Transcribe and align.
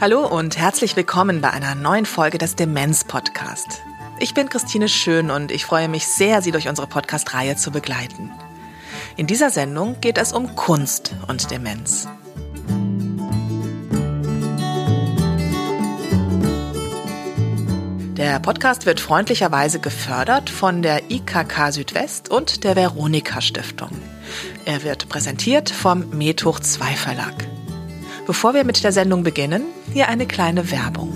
Hallo 0.00 0.26
und 0.26 0.56
herzlich 0.56 0.96
willkommen 0.96 1.42
bei 1.42 1.50
einer 1.50 1.74
neuen 1.74 2.06
Folge 2.06 2.38
des 2.38 2.56
Demenz 2.56 3.04
Podcast. 3.04 3.82
Ich 4.18 4.32
bin 4.32 4.48
Christine 4.48 4.88
Schön 4.88 5.30
und 5.30 5.52
ich 5.52 5.66
freue 5.66 5.90
mich 5.90 6.06
sehr, 6.06 6.40
Sie 6.40 6.52
durch 6.52 6.68
unsere 6.68 6.86
Podcast-Reihe 6.86 7.56
zu 7.56 7.70
begleiten. 7.70 8.32
In 9.16 9.26
dieser 9.26 9.50
Sendung 9.50 10.00
geht 10.00 10.16
es 10.16 10.32
um 10.32 10.56
Kunst 10.56 11.14
und 11.28 11.50
Demenz. 11.50 12.08
Der 18.20 18.38
Podcast 18.38 18.84
wird 18.84 19.00
freundlicherweise 19.00 19.80
gefördert 19.80 20.50
von 20.50 20.82
der 20.82 21.10
IKK 21.10 21.72
Südwest 21.72 22.28
und 22.28 22.64
der 22.64 22.76
Veronika 22.76 23.40
Stiftung. 23.40 23.88
Er 24.66 24.84
wird 24.84 25.08
präsentiert 25.08 25.70
vom 25.70 26.10
Methoch 26.10 26.60
2 26.60 26.84
Verlag. 26.96 27.32
Bevor 28.26 28.52
wir 28.52 28.64
mit 28.64 28.84
der 28.84 28.92
Sendung 28.92 29.22
beginnen, 29.22 29.62
hier 29.94 30.10
eine 30.10 30.26
kleine 30.26 30.70
Werbung. 30.70 31.14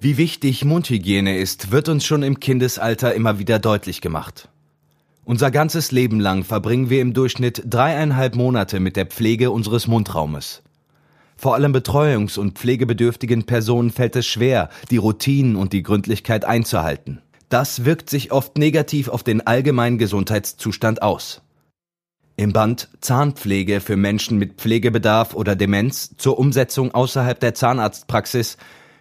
Wie 0.00 0.16
wichtig 0.16 0.64
Mundhygiene 0.64 1.38
ist, 1.38 1.70
wird 1.70 1.88
uns 1.88 2.04
schon 2.04 2.24
im 2.24 2.40
Kindesalter 2.40 3.14
immer 3.14 3.38
wieder 3.38 3.60
deutlich 3.60 4.00
gemacht. 4.00 4.48
Unser 5.24 5.52
ganzes 5.52 5.92
Leben 5.92 6.18
lang 6.18 6.42
verbringen 6.42 6.90
wir 6.90 7.02
im 7.02 7.14
Durchschnitt 7.14 7.62
dreieinhalb 7.66 8.34
Monate 8.34 8.80
mit 8.80 8.96
der 8.96 9.06
Pflege 9.06 9.52
unseres 9.52 9.86
Mundraumes. 9.86 10.64
Vor 11.40 11.54
allem 11.54 11.72
betreuungs- 11.72 12.36
und 12.36 12.58
pflegebedürftigen 12.58 13.44
Personen 13.44 13.90
fällt 13.90 14.16
es 14.16 14.26
schwer, 14.26 14.70
die 14.90 14.96
Routinen 14.96 15.54
und 15.54 15.72
die 15.72 15.84
Gründlichkeit 15.84 16.44
einzuhalten. 16.44 17.22
Das 17.48 17.84
wirkt 17.84 18.10
sich 18.10 18.32
oft 18.32 18.58
negativ 18.58 19.08
auf 19.08 19.22
den 19.22 19.46
allgemeinen 19.46 19.98
Gesundheitszustand 19.98 21.00
aus. 21.00 21.40
Im 22.36 22.52
Band 22.52 22.88
Zahnpflege 23.00 23.80
für 23.80 23.96
Menschen 23.96 24.36
mit 24.38 24.54
Pflegebedarf 24.54 25.34
oder 25.34 25.54
Demenz 25.54 26.16
zur 26.18 26.38
Umsetzung 26.40 26.92
außerhalb 26.92 27.38
der 27.38 27.54
Zahnarztpraxis 27.54 28.56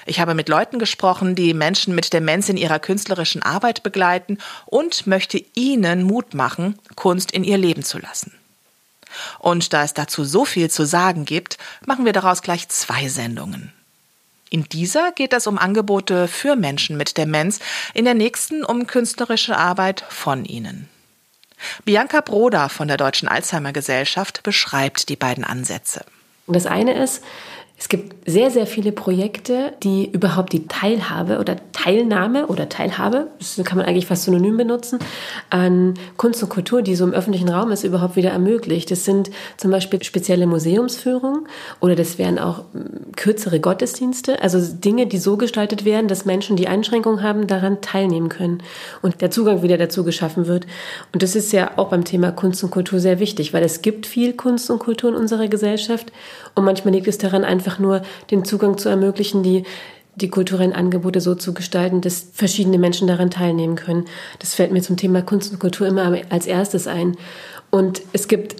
Ich 0.07 0.21
habe 0.21 0.35
mit 0.35 0.49
Leuten 0.49 0.79
gesprochen, 0.79 1.35
die 1.35 1.55
Menschen 1.55 1.95
mit 1.95 2.13
Demenz 2.13 2.49
in 2.49 2.57
ihrer 2.57 2.79
künstlerischen 2.79 3.43
Arbeit 3.43 3.83
begleiten 3.83 4.39
und 4.67 5.07
möchte 5.07 5.43
ihnen 5.55 6.03
Mut 6.03 6.35
machen, 6.35 6.79
Kunst 6.95 7.31
in 7.33 7.45
ihr 7.45 7.59
Leben 7.59 7.83
zu 7.83 7.99
lassen. 7.99 8.33
Und 9.39 9.73
da 9.73 9.85
es 9.85 9.95
dazu 9.95 10.25
so 10.25 10.45
viel 10.45 10.71
zu 10.71 10.85
sagen 10.85 11.25
gibt, 11.25 11.59
machen 11.87 12.05
wir 12.05 12.13
daraus 12.13 12.43
gleich 12.43 12.69
zwei 12.69 13.09
Sendungen. 13.09 13.73
In 14.51 14.65
dieser 14.65 15.13
geht 15.13 15.33
es 15.33 15.47
um 15.47 15.59
Angebote 15.59 16.27
für 16.27 16.57
Menschen 16.57 16.97
mit 16.97 17.19
Demenz, 17.19 17.61
in 17.93 18.05
der 18.05 18.15
nächsten 18.15 18.65
um 18.65 18.87
künstlerische 18.87 19.57
Arbeit 19.57 20.05
von 20.09 20.45
ihnen. 20.45 20.89
Bianca 21.85 22.21
Broda 22.21 22.69
von 22.69 22.89
der 22.89 22.97
Deutschen 22.97 23.29
Alzheimer 23.29 23.73
Gesellschaft 23.73 24.43
beschreibt 24.43 25.09
die 25.09 25.17
beiden 25.17 25.45
Ansätze. 25.45 26.05
Das 26.47 26.67
eine 26.67 26.95
ist, 26.95 27.23
es 27.81 27.89
gibt 27.89 28.29
sehr, 28.29 28.51
sehr 28.51 28.67
viele 28.67 28.91
Projekte, 28.91 29.73
die 29.85 30.11
überhaupt 30.11 30.53
die 30.53 30.67
Teilhabe 30.67 31.39
oder 31.39 31.57
Teilnahme 31.73 32.49
oder 32.49 32.69
Teilhabe, 32.69 33.29
das 33.39 33.59
kann 33.65 33.79
man 33.79 33.87
eigentlich 33.87 34.07
fast 34.07 34.25
synonym 34.25 34.57
benutzen, 34.57 34.99
an 35.49 35.95
Kunst 36.17 36.43
und 36.43 36.49
Kultur, 36.49 36.83
die 36.83 36.97
so 36.97 37.05
im 37.05 37.13
öffentlichen 37.13 37.49
Raum 37.49 37.71
ist, 37.71 37.85
überhaupt 37.85 38.17
wieder 38.17 38.31
ermöglicht. 38.31 38.91
Das 38.91 39.05
sind 39.05 39.31
zum 39.57 39.71
Beispiel 39.71 40.03
spezielle 40.03 40.49
Museumsführungen 40.49 41.47
oder 41.79 41.95
das 41.95 42.19
wären 42.19 42.41
auch 42.41 42.65
hm, 42.73 43.13
kürzere 43.15 43.61
Gottesdienste, 43.61 44.43
also 44.43 44.59
Dinge, 44.61 45.07
die 45.07 45.19
so 45.19 45.37
gestaltet 45.37 45.85
werden, 45.85 46.09
dass 46.09 46.25
Menschen, 46.25 46.57
die 46.57 46.67
Einschränkungen 46.67 47.23
haben, 47.23 47.47
daran 47.47 47.81
teilnehmen 47.81 48.29
können 48.29 48.61
und 49.03 49.21
der 49.21 49.31
Zugang 49.31 49.63
wieder 49.63 49.79
dazu 49.79 50.03
geschaffen 50.03 50.49
wird. 50.49 50.67
Und 51.13 51.23
das 51.23 51.37
ist 51.37 51.53
ja 51.53 51.71
auch 51.77 51.91
beim 51.91 52.05
Thema 52.05 52.33
Kunst 52.33 52.65
und 52.65 52.71
Kultur 52.71 52.99
sehr 52.99 53.21
wichtig, 53.21 53.55
weil 53.55 53.63
es 53.63 53.83
gibt 53.83 54.07
viel 54.07 54.33
Kunst 54.33 54.69
und 54.69 54.81
Kultur 54.81 55.11
in 55.11 55.17
unserer 55.17 55.47
Gesellschaft 55.47 56.13
und 56.59 56.65
manchmal 56.65 56.93
liegt 56.93 57.07
es 57.07 57.19
daran, 57.19 57.45
einfach 57.45 57.68
einfach 57.69 57.79
nur 57.79 58.03
den 58.31 58.45
Zugang 58.45 58.79
zu 58.79 58.89
ermöglichen, 58.89 59.43
die 59.43 59.65
die 60.15 60.31
kulturellen 60.31 60.73
Angebote 60.73 61.21
so 61.21 61.37
zu 61.37 61.55
gestalten, 61.55 62.01
dass 62.01 62.27
verschiedene 62.33 62.79
Menschen 62.79 63.07
daran 63.07 63.31
teilnehmen 63.31 63.77
können. 63.77 64.07
Das 64.41 64.55
fällt 64.55 64.73
mir 64.73 64.83
zum 64.83 64.97
Thema 64.97 65.23
Kunst 65.23 65.53
und 65.53 65.61
Kultur 65.61 65.87
immer 65.87 66.21
als 66.31 66.47
erstes 66.47 66.89
ein. 66.89 67.17
Und 67.71 68.03
es 68.13 68.27
gibt 68.27 68.57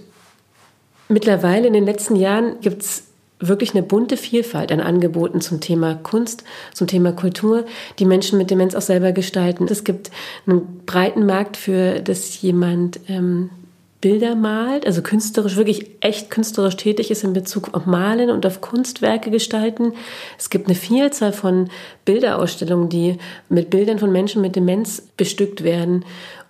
mittlerweile 1.09 1.67
in 1.67 1.73
den 1.73 1.85
letzten 1.85 2.15
Jahren 2.15 2.61
gibt 2.61 2.83
es 2.83 3.05
wirklich 3.41 3.73
eine 3.73 3.83
bunte 3.83 4.17
Vielfalt 4.17 4.71
an 4.71 4.81
Angeboten 4.81 5.41
zum 5.41 5.61
Thema 5.61 5.95
Kunst, 5.95 6.45
zum 6.75 6.87
Thema 6.87 7.13
Kultur, 7.13 7.65
die 7.99 8.05
Menschen 8.05 8.39
mit 8.39 8.51
Demenz 8.51 8.77
auch 8.77 8.83
selber 8.83 9.11
gestalten. 9.11 9.67
Es 9.69 9.83
gibt 9.83 10.11
einen 10.47 10.85
breiten 10.87 11.27
Markt 11.27 11.57
für, 11.57 12.01
dass 12.01 12.41
jemand 12.41 13.01
ähm, 13.09 13.51
Bilder 14.01 14.37
malt, 14.37 14.87
also 14.87 15.03
künstlerisch, 15.03 15.57
wirklich 15.57 15.91
echt 16.01 16.31
künstlerisch 16.31 16.77
tätig 16.77 17.11
ist 17.11 17.25
in 17.25 17.33
Bezug 17.33 17.75
auf 17.75 17.85
Malen 17.85 18.31
und 18.31 18.47
auf 18.47 18.61
Kunstwerke 18.61 19.31
gestalten. 19.31 19.93
Es 20.39 20.51
gibt 20.51 20.67
eine 20.67 20.77
Vielzahl 20.77 21.33
von 21.33 21.69
Bilderausstellungen, 22.05 22.89
die 22.89 23.19
mit 23.49 23.71
Bildern 23.71 23.99
von 23.99 24.13
Menschen 24.13 24.41
mit 24.41 24.55
Demenz 24.55 25.03
bestückt 25.17 25.65
werden. 25.65 26.05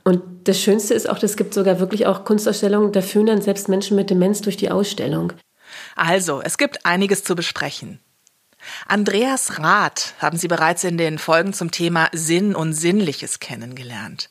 Und 0.04 0.22
das 0.44 0.60
Schönste 0.60 0.92
ist 0.94 1.08
auch, 1.08 1.22
es 1.22 1.36
gibt 1.36 1.54
sogar 1.54 1.80
wirklich 1.80 2.06
auch 2.06 2.24
Kunstausstellungen, 2.24 2.92
da 2.92 3.00
führen 3.00 3.26
dann 3.26 3.42
selbst 3.42 3.68
Menschen 3.68 3.96
mit 3.96 4.10
Demenz 4.10 4.42
durch 4.42 4.56
die 4.56 4.70
Ausstellung. 4.70 5.32
Also, 5.96 6.40
es 6.42 6.58
gibt 6.58 6.84
einiges 6.84 7.24
zu 7.24 7.34
besprechen. 7.34 7.98
Andreas 8.86 9.58
Rath 9.58 10.14
haben 10.18 10.36
Sie 10.36 10.48
bereits 10.48 10.84
in 10.84 10.98
den 10.98 11.18
Folgen 11.18 11.52
zum 11.52 11.70
Thema 11.70 12.08
Sinn 12.12 12.54
und 12.54 12.72
Sinnliches 12.72 13.40
kennengelernt. 13.40 14.30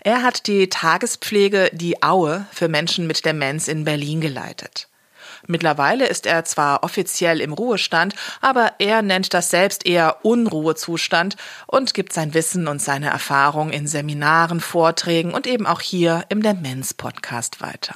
Er 0.00 0.22
hat 0.22 0.46
die 0.46 0.68
Tagespflege 0.68 1.70
Die 1.72 2.02
Aue 2.02 2.46
für 2.52 2.68
Menschen 2.68 3.06
mit 3.06 3.24
Demenz 3.24 3.68
in 3.68 3.84
Berlin 3.84 4.20
geleitet. 4.20 4.88
Mittlerweile 5.46 6.06
ist 6.06 6.26
er 6.26 6.44
zwar 6.44 6.82
offiziell 6.82 7.40
im 7.40 7.52
Ruhestand, 7.52 8.14
aber 8.40 8.72
er 8.78 9.02
nennt 9.02 9.34
das 9.34 9.50
selbst 9.50 9.86
eher 9.86 10.24
Unruhezustand 10.24 11.36
und 11.66 11.94
gibt 11.94 12.12
sein 12.12 12.34
Wissen 12.34 12.66
und 12.66 12.82
seine 12.82 13.08
Erfahrung 13.08 13.70
in 13.70 13.86
Seminaren, 13.86 14.60
Vorträgen 14.60 15.32
und 15.32 15.46
eben 15.46 15.66
auch 15.66 15.80
hier 15.80 16.24
im 16.28 16.42
Demenz-Podcast 16.42 17.60
weiter 17.60 17.94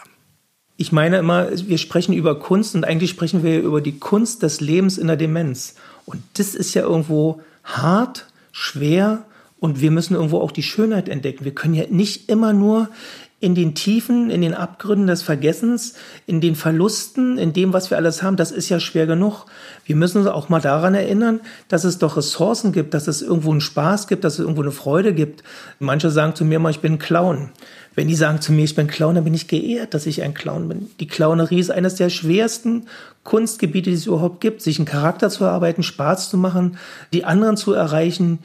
ich 0.83 0.91
meine 0.91 1.19
immer, 1.19 1.47
wir 1.53 1.79
sprechen 1.79 2.13
über 2.13 2.41
Kunst 2.41 2.75
und 2.75 2.85
eigentlich 2.85 3.11
sprechen 3.11 3.45
wir 3.45 3.61
über 3.61 3.81
die 3.81 4.01
Kunst 4.01 4.43
des 4.43 4.61
Lebens 4.61 4.99
in 4.99 5.07
der 5.07 5.17
Demenz. 5.17 5.77
Und 6.07 6.23
das 6.35 6.57
ist 6.57 6.75
ja 6.75 6.83
irgendwo 6.83 7.41
hart, 7.63 8.27
schwer 8.51 9.25
und 9.61 9.81
wir 9.81 9.93
müssen 9.93 10.15
irgendwo 10.15 10.41
auch 10.41 10.51
die 10.51 10.65
Schönheit 10.65 11.09
entdecken. 11.09 11.45
Wir 11.45 11.55
können 11.55 11.75
ja 11.75 11.85
nicht 11.89 12.29
immer 12.29 12.53
nur 12.53 12.89
in 13.39 13.55
den 13.55 13.77
Tiefen, 13.77 14.29
in 14.29 14.41
den 14.41 14.55
Abgründen 14.55 15.07
des 15.07 15.23
Vergessens, 15.23 15.95
in 16.27 16.41
den 16.41 16.57
Verlusten, 16.57 17.39
in 17.39 17.53
dem, 17.53 17.73
was 17.73 17.91
wir 17.91 17.97
alles 17.97 18.25
haben, 18.25 18.37
das 18.37 18.51
ist 18.51 18.69
ja 18.69 18.81
schwer 18.81 19.07
genug. 19.07 19.47
Wir 19.85 19.95
müssen 19.95 20.19
uns 20.19 20.27
auch 20.27 20.49
mal 20.49 20.61
daran 20.61 20.95
erinnern, 20.95 21.41
dass 21.69 21.85
es 21.85 21.99
doch 21.99 22.17
Ressourcen 22.17 22.73
gibt, 22.73 22.93
dass 22.93 23.07
es 23.07 23.23
irgendwo 23.23 23.53
einen 23.53 23.61
Spaß 23.61 24.09
gibt, 24.09 24.25
dass 24.25 24.35
es 24.35 24.39
irgendwo 24.41 24.63
eine 24.63 24.73
Freude 24.73 25.15
gibt. 25.15 25.45
Manche 25.79 26.11
sagen 26.11 26.35
zu 26.35 26.45
mir 26.45 26.59
mal, 26.59 26.71
ich 26.71 26.81
bin 26.81 26.95
ein 26.95 26.99
Clown. 26.99 27.51
Wenn 27.95 28.09
die 28.09 28.15
sagen 28.15 28.41
zu 28.41 28.53
mir, 28.53 28.65
ich 28.65 28.75
bin 28.75 28.87
Clown, 28.87 29.17
dann 29.17 29.25
bin 29.25 29.35
ich 29.35 29.49
geehrt, 29.49 29.93
dass 29.93 30.07
ich 30.07 30.23
ein 30.23 30.35
Clown 30.35 30.69
bin. 30.69 30.91
Die 31.01 31.07
Clownerie 31.07 31.61
ist 31.61 31.71
eines 31.71 31.97
der 31.97 32.09
schwersten 32.09 32.87
Kunstgebiete, 33.23 33.91
die 33.91 33.97
es 33.97 34.07
überhaupt 34.07 34.41
gibt, 34.41 34.63
sich 34.63 34.79
einen 34.79 34.87
Charakter 34.87 35.29
zu 35.29 35.45
erarbeiten, 35.45 35.83
Spaß 35.83 36.31
zu 36.31 36.39
machen, 36.39 36.79
die 37.13 37.25
anderen 37.25 37.57
zu 37.57 37.73
erreichen, 37.73 38.39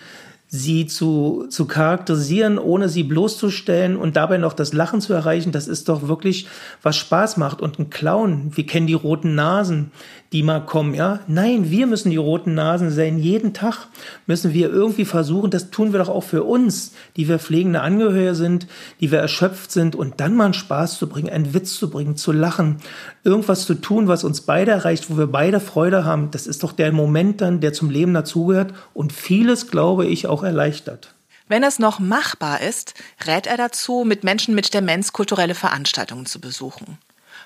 sie 0.49 0.87
zu, 0.87 1.45
zu 1.49 1.65
charakterisieren, 1.65 2.57
ohne 2.57 2.87
sie 2.87 3.03
bloßzustellen 3.03 3.97
und 3.97 4.15
dabei 4.15 4.37
noch 4.37 4.53
das 4.53 4.71
Lachen 4.71 5.01
zu 5.01 5.13
erreichen, 5.13 5.51
das 5.51 5.67
ist 5.67 5.89
doch 5.89 6.07
wirklich, 6.07 6.47
was 6.81 6.95
Spaß 6.95 7.37
macht. 7.37 7.61
Und 7.61 7.79
ein 7.79 7.89
Clown, 7.89 8.51
wir 8.55 8.65
kennen 8.65 8.87
die 8.87 8.93
roten 8.93 9.35
Nasen, 9.35 9.91
die 10.33 10.43
mal 10.43 10.59
kommen, 10.59 10.93
ja. 10.93 11.21
Nein, 11.27 11.71
wir 11.71 11.87
müssen 11.87 12.09
die 12.09 12.17
roten 12.17 12.53
Nasen 12.53 12.91
sein. 12.91 13.17
Jeden 13.17 13.53
Tag 13.53 13.87
müssen 14.25 14.53
wir 14.53 14.69
irgendwie 14.69 15.05
versuchen, 15.05 15.51
das 15.51 15.69
tun 15.69 15.93
wir 15.93 15.99
doch 15.99 16.09
auch 16.09 16.23
für 16.23 16.43
uns, 16.43 16.93
die 17.15 17.29
wir 17.29 17.39
pflegende 17.39 17.79
Angehörige 17.79 18.35
sind, 18.35 18.67
die 18.99 19.11
wir 19.11 19.19
erschöpft 19.19 19.71
sind 19.71 19.95
und 19.95 20.19
dann 20.19 20.35
mal 20.35 20.45
einen 20.45 20.53
Spaß 20.53 20.97
zu 20.97 21.07
bringen, 21.07 21.29
einen 21.29 21.53
Witz 21.53 21.77
zu 21.77 21.89
bringen, 21.89 22.17
zu 22.17 22.33
lachen, 22.33 22.77
irgendwas 23.23 23.65
zu 23.65 23.75
tun, 23.75 24.09
was 24.09 24.25
uns 24.25 24.41
beide 24.41 24.71
erreicht, 24.71 25.09
wo 25.09 25.17
wir 25.17 25.27
beide 25.27 25.61
Freude 25.61 26.03
haben. 26.03 26.29
Das 26.31 26.45
ist 26.45 26.63
doch 26.63 26.73
der 26.73 26.91
Moment 26.91 27.39
dann, 27.39 27.61
der 27.61 27.71
zum 27.71 27.89
Leben 27.89 28.13
dazugehört 28.13 28.73
und 28.93 29.13
vieles, 29.13 29.71
glaube 29.71 30.05
ich, 30.07 30.27
auch 30.27 30.36
erleichtert. 30.43 31.13
Wenn 31.47 31.63
es 31.63 31.79
noch 31.79 31.99
machbar 31.99 32.61
ist, 32.61 32.93
rät 33.25 33.47
er 33.47 33.57
dazu, 33.57 34.03
mit 34.05 34.23
Menschen 34.23 34.53
mit 34.53 34.73
Demenz 34.73 35.13
kulturelle 35.13 35.55
Veranstaltungen 35.55 36.25
zu 36.25 36.41
besuchen. 36.41 36.97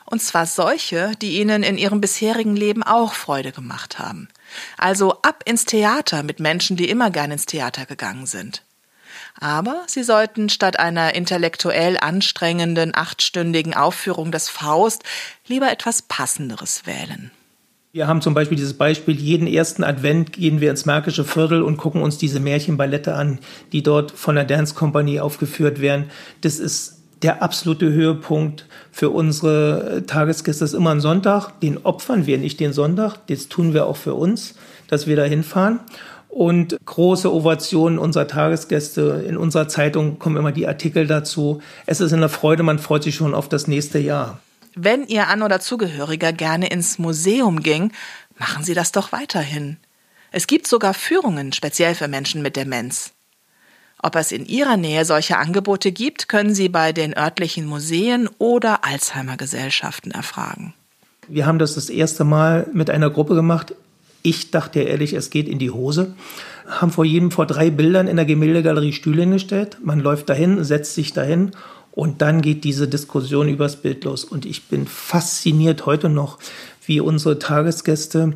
Und 0.05 0.21
zwar 0.21 0.47
solche, 0.47 1.11
die 1.21 1.39
ihnen 1.39 1.63
in 1.63 1.77
ihrem 1.77 2.01
bisherigen 2.01 2.55
Leben 2.55 2.83
auch 2.83 3.13
Freude 3.13 3.51
gemacht 3.51 3.99
haben. 3.99 4.27
Also 4.77 5.21
ab 5.21 5.43
ins 5.45 5.65
Theater 5.65 6.23
mit 6.23 6.39
Menschen, 6.39 6.75
die 6.75 6.89
immer 6.89 7.11
gern 7.11 7.31
ins 7.31 7.45
Theater 7.45 7.85
gegangen 7.85 8.25
sind. 8.25 8.63
Aber 9.39 9.83
sie 9.87 10.03
sollten 10.03 10.49
statt 10.49 10.79
einer 10.79 11.13
intellektuell 11.15 11.97
anstrengenden 11.97 12.95
achtstündigen 12.95 13.73
Aufführung 13.73 14.31
des 14.31 14.49
Faust 14.49 15.03
lieber 15.45 15.71
etwas 15.71 16.01
Passenderes 16.01 16.85
wählen. 16.85 17.31
Wir 17.93 18.07
haben 18.07 18.21
zum 18.21 18.33
Beispiel 18.33 18.55
dieses 18.55 18.75
Beispiel, 18.75 19.17
jeden 19.17 19.47
ersten 19.47 19.83
Advent 19.83 20.31
gehen 20.31 20.61
wir 20.61 20.71
ins 20.71 20.85
Märkische 20.85 21.25
Viertel 21.25 21.61
und 21.61 21.75
gucken 21.75 22.01
uns 22.01 22.17
diese 22.17 22.39
Märchenballette 22.39 23.15
an, 23.15 23.39
die 23.73 23.83
dort 23.83 24.11
von 24.11 24.35
der 24.35 24.45
Dance 24.45 24.75
Company 24.75 25.19
aufgeführt 25.19 25.81
werden. 25.81 26.05
Das 26.39 26.57
ist 26.57 27.01
der 27.21 27.43
absolute 27.43 27.91
Höhepunkt 27.91 28.65
für 28.93 29.09
unsere 29.09 30.03
Tagesgäste 30.07 30.63
ist 30.63 30.73
immer 30.73 30.91
ein 30.91 31.01
Sonntag. 31.01 31.59
Den 31.59 31.79
opfern 31.83 32.25
wir 32.25 32.37
nicht 32.37 32.61
den 32.61 32.71
Sonntag, 32.71 33.17
das 33.27 33.49
tun 33.49 33.73
wir 33.73 33.85
auch 33.85 33.97
für 33.97 34.13
uns, 34.13 34.55
dass 34.87 35.05
wir 35.05 35.17
da 35.17 35.25
hinfahren. 35.25 35.81
Und 36.29 36.77
große 36.85 37.31
Ovationen 37.31 37.99
unserer 37.99 38.25
Tagesgäste. 38.25 39.25
In 39.27 39.35
unserer 39.35 39.67
Zeitung 39.67 40.17
kommen 40.17 40.37
immer 40.37 40.53
die 40.53 40.65
Artikel 40.65 41.07
dazu. 41.07 41.61
Es 41.85 41.99
ist 41.99 42.13
eine 42.13 42.29
Freude, 42.29 42.63
man 42.63 42.79
freut 42.79 43.03
sich 43.03 43.15
schon 43.15 43.33
auf 43.33 43.49
das 43.49 43.67
nächste 43.67 43.99
Jahr. 43.99 44.39
Wenn 44.75 45.05
Ihr 45.05 45.27
An- 45.27 45.41
oder 45.41 45.59
Zugehöriger 45.59 46.31
gerne 46.31 46.69
ins 46.69 46.97
Museum 46.97 47.61
ging, 47.61 47.91
machen 48.37 48.63
Sie 48.63 48.73
das 48.73 48.91
doch 48.91 49.11
weiterhin. 49.11 49.77
Es 50.31 50.47
gibt 50.47 50.65
sogar 50.65 50.93
Führungen 50.93 51.51
speziell 51.51 51.93
für 51.93 52.07
Menschen 52.07 52.41
mit 52.41 52.55
Demenz. 52.55 53.11
Ob 54.01 54.15
es 54.15 54.31
in 54.31 54.45
Ihrer 54.45 54.77
Nähe 54.77 55.03
solche 55.03 55.37
Angebote 55.37 55.91
gibt, 55.91 56.29
können 56.29 56.55
Sie 56.55 56.69
bei 56.69 56.93
den 56.93 57.15
örtlichen 57.15 57.65
Museen 57.65 58.29
oder 58.37 58.85
Alzheimer-Gesellschaften 58.85 60.11
erfragen. 60.11 60.73
Wir 61.27 61.45
haben 61.45 61.59
das 61.59 61.75
das 61.75 61.89
erste 61.89 62.23
Mal 62.23 62.67
mit 62.73 62.89
einer 62.89 63.09
Gruppe 63.09 63.35
gemacht. 63.35 63.75
Ich 64.23 64.51
dachte 64.51 64.81
ehrlich, 64.81 65.13
es 65.13 65.29
geht 65.29 65.49
in 65.49 65.59
die 65.59 65.69
Hose. 65.69 66.15
Haben 66.67 66.91
vor 66.91 67.05
jedem 67.05 67.31
vor 67.31 67.45
drei 67.45 67.69
Bildern 67.69 68.07
in 68.07 68.15
der 68.15 68.25
Gemäldegalerie 68.25 68.93
Stühle 68.93 69.21
hingestellt. 69.21 69.77
Man 69.83 69.99
läuft 69.99 70.29
dahin, 70.29 70.63
setzt 70.63 70.95
sich 70.95 71.11
dahin 71.11 71.51
und 71.91 72.21
dann 72.21 72.41
geht 72.41 72.63
diese 72.63 72.87
Diskussion 72.87 73.47
übers 73.47 73.75
Bild 73.75 74.03
los. 74.03 74.23
Und 74.23 74.45
ich 74.45 74.67
bin 74.67 74.87
fasziniert 74.87 75.85
heute 75.85 76.09
noch, 76.09 76.39
wie 76.85 76.99
unsere 76.99 77.39
Tagesgäste 77.39 78.33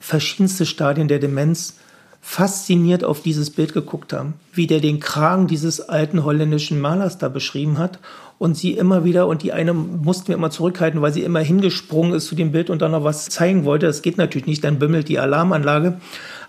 verschiedenste 0.00 0.66
Stadien 0.66 1.08
der 1.08 1.18
Demenz 1.18 1.74
fasziniert 2.22 3.04
auf 3.04 3.22
dieses 3.22 3.50
Bild 3.50 3.72
geguckt 3.72 4.12
haben, 4.12 4.34
wie 4.52 4.66
der 4.66 4.80
den 4.80 4.98
Kragen 4.98 5.46
dieses 5.46 5.80
alten 5.80 6.24
holländischen 6.24 6.80
Malers 6.80 7.18
da 7.18 7.28
beschrieben 7.28 7.78
hat 7.78 8.00
und 8.38 8.56
sie 8.56 8.72
immer 8.72 9.04
wieder, 9.04 9.28
und 9.28 9.42
die 9.42 9.52
eine 9.52 9.72
mussten 9.72 10.28
wir 10.28 10.34
immer 10.34 10.50
zurückhalten, 10.50 11.00
weil 11.00 11.12
sie 11.12 11.22
immer 11.22 11.40
hingesprungen 11.40 12.14
ist 12.14 12.26
zu 12.26 12.34
dem 12.34 12.52
Bild 12.52 12.68
und 12.68 12.82
dann 12.82 12.90
noch 12.90 13.04
was 13.04 13.26
zeigen 13.26 13.64
wollte. 13.64 13.86
Das 13.86 14.02
geht 14.02 14.18
natürlich 14.18 14.46
nicht, 14.46 14.64
dann 14.64 14.80
bimmelt 14.80 15.08
die 15.08 15.18
Alarmanlage. 15.18 16.00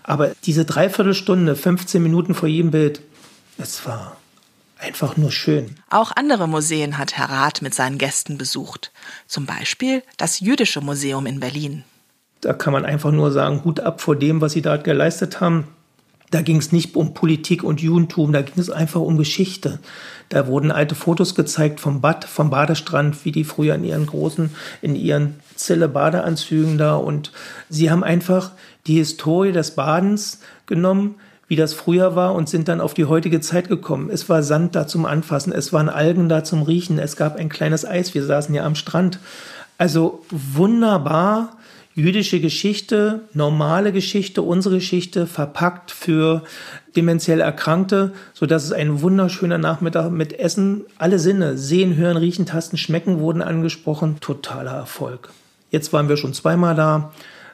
Aber 0.02 0.32
diese 0.44 0.64
Dreiviertelstunde, 0.64 1.54
15 1.54 2.02
Minuten 2.02 2.34
vor 2.34 2.48
jedem 2.48 2.72
Bild, 2.72 3.00
es 3.56 3.86
war 3.86 4.16
einfach 4.80 5.16
nur 5.16 5.30
schön. 5.30 5.76
Auch 5.90 6.12
andere 6.14 6.48
Museen 6.48 6.98
hat 6.98 7.16
Herr 7.16 7.30
Rath 7.30 7.62
mit 7.62 7.74
seinen 7.74 7.98
Gästen 7.98 8.38
besucht. 8.38 8.92
Zum 9.26 9.46
Beispiel 9.46 10.02
das 10.16 10.40
Jüdische 10.40 10.80
Museum 10.80 11.26
in 11.26 11.40
Berlin. 11.40 11.84
Da 12.40 12.52
kann 12.52 12.72
man 12.72 12.84
einfach 12.84 13.10
nur 13.10 13.32
sagen, 13.32 13.64
Hut 13.64 13.80
ab 13.80 14.00
vor 14.00 14.16
dem, 14.16 14.40
was 14.40 14.52
sie 14.52 14.62
dort 14.62 14.84
geleistet 14.84 15.40
haben. 15.40 15.66
Da 16.30 16.42
ging 16.42 16.58
es 16.58 16.72
nicht 16.72 16.94
um 16.94 17.14
Politik 17.14 17.64
und 17.64 17.80
Judentum, 17.80 18.32
da 18.32 18.42
ging 18.42 18.58
es 18.58 18.68
einfach 18.68 19.00
um 19.00 19.16
Geschichte. 19.16 19.78
Da 20.28 20.46
wurden 20.46 20.70
alte 20.70 20.94
Fotos 20.94 21.34
gezeigt 21.34 21.80
vom 21.80 22.02
Bad, 22.02 22.26
vom 22.26 22.50
Badestrand, 22.50 23.24
wie 23.24 23.32
die 23.32 23.44
früher 23.44 23.74
in 23.74 23.84
ihren 23.84 24.06
großen, 24.06 24.50
in 24.82 24.94
ihren 24.94 25.40
Zille-Badeanzügen 25.54 26.76
da. 26.76 26.96
Und 26.96 27.32
sie 27.70 27.90
haben 27.90 28.04
einfach 28.04 28.52
die 28.86 28.98
Historie 28.98 29.52
des 29.52 29.74
Badens 29.74 30.40
genommen, 30.66 31.14
wie 31.48 31.56
das 31.56 31.74
früher 31.74 32.14
war, 32.14 32.34
und 32.34 32.48
sind 32.48 32.68
dann 32.68 32.80
auf 32.80 32.94
die 32.94 33.06
heutige 33.06 33.40
Zeit 33.40 33.68
gekommen. 33.68 34.10
Es 34.10 34.28
war 34.28 34.42
Sand 34.42 34.76
da 34.76 34.86
zum 34.86 35.06
Anfassen, 35.06 35.52
es 35.52 35.72
waren 35.72 35.88
Algen 35.88 36.28
da 36.28 36.44
zum 36.44 36.62
Riechen, 36.62 36.98
es 36.98 37.16
gab 37.16 37.36
ein 37.36 37.48
kleines 37.48 37.84
Eis, 37.84 38.14
wir 38.14 38.24
saßen 38.24 38.54
ja 38.54 38.64
am 38.64 38.74
Strand. 38.74 39.18
Also 39.78 40.24
wunderbar 40.30 41.56
jüdische 41.94 42.40
Geschichte, 42.40 43.22
normale 43.34 43.92
Geschichte, 43.92 44.42
unsere 44.42 44.76
Geschichte 44.76 45.26
verpackt 45.26 45.90
für 45.90 46.44
dementiell 46.94 47.40
Erkrankte, 47.40 48.12
so 48.34 48.46
dass 48.46 48.64
es 48.64 48.72
ein 48.72 49.02
wunderschöner 49.02 49.58
Nachmittag 49.58 50.10
mit 50.10 50.38
Essen, 50.38 50.84
alle 50.96 51.18
Sinne, 51.18 51.58
sehen, 51.58 51.96
hören, 51.96 52.16
riechen, 52.16 52.46
tasten, 52.46 52.76
schmecken 52.76 53.18
wurden 53.18 53.42
angesprochen, 53.42 54.18
totaler 54.20 54.74
Erfolg. 54.74 55.30
Jetzt 55.70 55.92
waren 55.92 56.08
wir 56.08 56.16
schon 56.16 56.34
zweimal 56.34 56.76
da. 56.76 57.12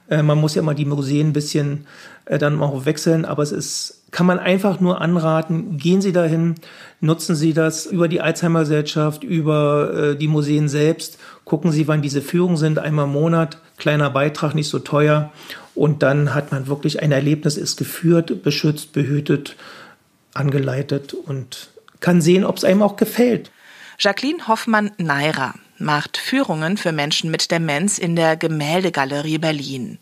Äh, 0.09 0.23
man 0.23 0.39
muss 0.39 0.55
ja 0.55 0.63
immer 0.63 0.75
die 0.75 0.85
Museen 0.85 1.29
ein 1.29 1.33
bisschen 1.33 1.87
äh, 2.27 2.39
dann 2.39 2.61
auch 2.61 2.85
wechseln, 2.85 3.25
aber 3.25 3.43
es 3.43 3.53
ist, 3.53 4.03
kann 4.11 4.27
man 4.27 4.39
einfach 4.39 4.81
nur 4.81 5.01
anraten, 5.01 5.77
gehen 5.77 6.01
Sie 6.01 6.13
dahin, 6.13 6.55
nutzen 7.01 7.35
Sie 7.35 7.53
das 7.53 7.87
über 7.87 8.09
die 8.09 8.21
Alzheimer-Gesellschaft, 8.21 9.25
über 9.25 9.93
äh, 9.95 10.17
die 10.17 10.29
Museen 10.29 10.69
selbst, 10.69 11.19
gucken 11.45 11.73
Sie, 11.73 11.89
wann 11.89 12.03
diese 12.03 12.23
Führungen 12.23 12.57
sind, 12.57 12.79
einmal 12.79 13.07
im 13.07 13.13
Monat, 13.13 13.59
kleiner 13.77 14.11
Beitrag, 14.11 14.55
nicht 14.55 14.69
so 14.69 14.79
teuer 14.79 15.33
und 15.75 16.03
dann 16.03 16.35
hat 16.35 16.53
man 16.53 16.67
wirklich 16.67 17.03
ein 17.03 17.13
Erlebnis, 17.13 17.57
ist 17.57 17.77
geführt, 17.77 18.43
beschützt, 18.43 18.93
behütet, 18.93 19.57
angeleitet 20.33 21.15
und 21.15 21.69
kann 22.01 22.21
sehen, 22.21 22.45
ob 22.45 22.57
es 22.57 22.65
einem 22.65 22.83
auch 22.83 22.97
gefällt. 22.97 23.51
Jacqueline 23.99 24.47
Hoffmann-Neira 24.49 25.55
macht 25.79 26.17
Führungen 26.17 26.77
für 26.77 26.93
Menschen 26.93 27.31
mit 27.31 27.51
Demenz 27.51 27.99
in 27.99 28.17
der 28.17 28.37
Gemäldegalerie 28.37 29.39
Berlin. 29.39 29.99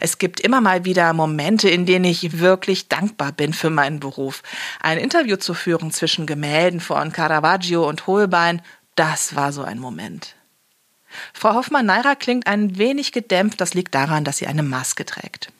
Es 0.00 0.18
gibt 0.18 0.40
immer 0.40 0.60
mal 0.60 0.84
wieder 0.84 1.12
Momente, 1.12 1.68
in 1.68 1.86
denen 1.86 2.04
ich 2.04 2.38
wirklich 2.38 2.88
dankbar 2.88 3.32
bin 3.32 3.52
für 3.52 3.70
meinen 3.70 4.00
Beruf. 4.00 4.42
Ein 4.80 4.98
Interview 4.98 5.36
zu 5.36 5.54
führen 5.54 5.90
zwischen 5.90 6.26
Gemälden 6.26 6.80
von 6.80 7.12
Caravaggio 7.12 7.88
und 7.88 8.06
Holbein, 8.06 8.62
das 8.94 9.34
war 9.34 9.52
so 9.52 9.62
ein 9.62 9.78
Moment. 9.78 10.34
Frau 11.32 11.54
Hoffmann-Neira 11.54 12.14
klingt 12.14 12.46
ein 12.46 12.78
wenig 12.78 13.12
gedämpft, 13.12 13.60
das 13.60 13.74
liegt 13.74 13.94
daran, 13.94 14.24
dass 14.24 14.38
sie 14.38 14.46
eine 14.46 14.62
Maske 14.62 15.04
trägt. 15.04 15.52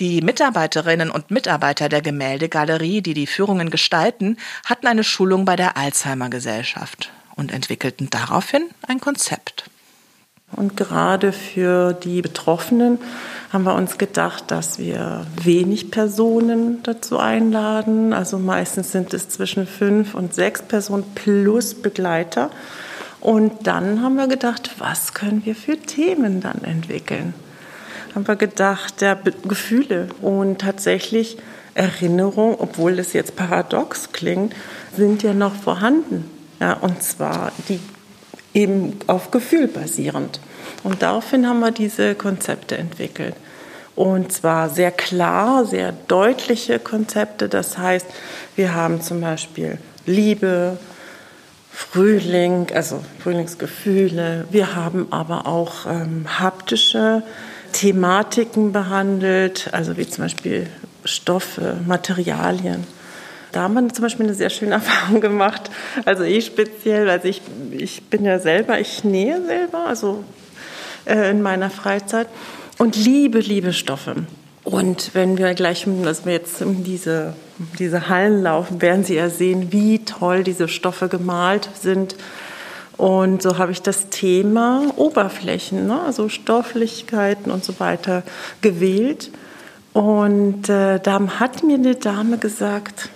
Die 0.00 0.20
Mitarbeiterinnen 0.20 1.10
und 1.10 1.30
Mitarbeiter 1.30 1.88
der 1.88 2.02
Gemäldegalerie, 2.02 3.00
die 3.00 3.14
die 3.14 3.26
Führungen 3.26 3.70
gestalten, 3.70 4.38
hatten 4.64 4.86
eine 4.86 5.04
Schulung 5.04 5.44
bei 5.44 5.56
der 5.56 5.76
Alzheimer 5.76 6.28
Gesellschaft 6.30 7.12
und 7.36 7.52
entwickelten 7.52 8.10
daraufhin 8.10 8.70
ein 8.86 9.00
Konzept. 9.00 9.70
Und 10.54 10.76
gerade 10.76 11.32
für 11.32 11.92
die 11.92 12.22
Betroffenen 12.22 12.98
haben 13.52 13.64
wir 13.64 13.74
uns 13.74 13.98
gedacht, 13.98 14.44
dass 14.50 14.78
wir 14.78 15.26
wenig 15.42 15.90
Personen 15.90 16.82
dazu 16.82 17.18
einladen. 17.18 18.12
Also 18.12 18.38
meistens 18.38 18.92
sind 18.92 19.12
es 19.12 19.28
zwischen 19.28 19.66
fünf 19.66 20.14
und 20.14 20.34
sechs 20.34 20.62
Personen 20.62 21.04
plus 21.14 21.74
Begleiter. 21.74 22.50
Und 23.20 23.66
dann 23.66 24.02
haben 24.02 24.16
wir 24.16 24.28
gedacht, 24.28 24.70
was 24.78 25.14
können 25.14 25.44
wir 25.44 25.56
für 25.56 25.76
Themen 25.76 26.40
dann 26.40 26.62
entwickeln? 26.62 27.34
haben 28.16 28.26
wir 28.26 28.36
gedacht, 28.36 29.02
der 29.02 29.14
Gefühle 29.46 30.08
und 30.22 30.62
tatsächlich 30.62 31.36
Erinnerung, 31.74 32.56
obwohl 32.58 32.98
es 32.98 33.12
jetzt 33.12 33.36
paradox 33.36 34.10
klingt, 34.12 34.54
sind 34.96 35.22
ja 35.22 35.34
noch 35.34 35.54
vorhanden. 35.54 36.28
Ja, 36.58 36.72
und 36.72 37.02
zwar 37.02 37.52
die 37.68 37.78
eben 38.56 38.98
auf 39.06 39.30
Gefühl 39.30 39.68
basierend. 39.68 40.40
Und 40.82 41.02
daraufhin 41.02 41.46
haben 41.46 41.60
wir 41.60 41.70
diese 41.70 42.14
Konzepte 42.14 42.76
entwickelt. 42.76 43.34
Und 43.94 44.32
zwar 44.32 44.68
sehr 44.68 44.90
klar, 44.90 45.64
sehr 45.64 45.92
deutliche 46.08 46.78
Konzepte. 46.78 47.48
Das 47.48 47.78
heißt, 47.78 48.06
wir 48.56 48.74
haben 48.74 49.00
zum 49.00 49.20
Beispiel 49.20 49.78
Liebe, 50.06 50.78
Frühling, 51.70 52.68
also 52.74 53.02
Frühlingsgefühle. 53.22 54.46
Wir 54.50 54.74
haben 54.74 55.08
aber 55.10 55.46
auch 55.46 55.86
ähm, 55.86 56.26
haptische 56.38 57.22
Thematiken 57.72 58.72
behandelt, 58.72 59.68
also 59.72 59.96
wie 59.98 60.08
zum 60.08 60.24
Beispiel 60.24 60.66
Stoffe, 61.04 61.76
Materialien. 61.86 62.86
Da 63.56 63.62
haben 63.62 63.72
wir 63.72 63.88
zum 63.88 64.02
Beispiel 64.02 64.26
eine 64.26 64.34
sehr 64.34 64.50
schöne 64.50 64.72
Erfahrung 64.74 65.22
gemacht. 65.22 65.70
Also 66.04 66.24
ich 66.24 66.44
speziell, 66.44 67.08
also 67.08 67.26
ich, 67.26 67.40
ich 67.70 68.02
bin 68.02 68.26
ja 68.26 68.38
selber, 68.38 68.78
ich 68.78 69.02
nähe 69.02 69.42
selber, 69.46 69.86
also 69.86 70.24
äh, 71.06 71.30
in 71.30 71.40
meiner 71.40 71.70
Freizeit 71.70 72.28
und 72.76 72.96
liebe, 72.96 73.38
liebe 73.38 73.72
Stoffe. 73.72 74.26
Und 74.62 75.14
wenn 75.14 75.38
wir 75.38 75.54
gleich, 75.54 75.86
dass 76.04 76.26
wir 76.26 76.34
jetzt 76.34 76.60
in 76.60 76.84
diese, 76.84 77.32
diese 77.78 78.10
Hallen 78.10 78.42
laufen, 78.42 78.82
werden 78.82 79.04
Sie 79.04 79.14
ja 79.14 79.30
sehen, 79.30 79.72
wie 79.72 80.04
toll 80.04 80.44
diese 80.44 80.68
Stoffe 80.68 81.08
gemalt 81.08 81.70
sind. 81.80 82.14
Und 82.98 83.40
so 83.40 83.56
habe 83.56 83.72
ich 83.72 83.80
das 83.80 84.10
Thema 84.10 84.82
Oberflächen, 84.96 85.86
ne, 85.86 85.98
also 86.02 86.28
Stofflichkeiten 86.28 87.50
und 87.50 87.64
so 87.64 87.80
weiter 87.80 88.22
gewählt. 88.60 89.30
Und 89.94 90.68
äh, 90.68 91.00
da 91.00 91.20
hat 91.40 91.62
mir 91.62 91.76
eine 91.76 91.94
Dame 91.94 92.36
gesagt, 92.36 93.08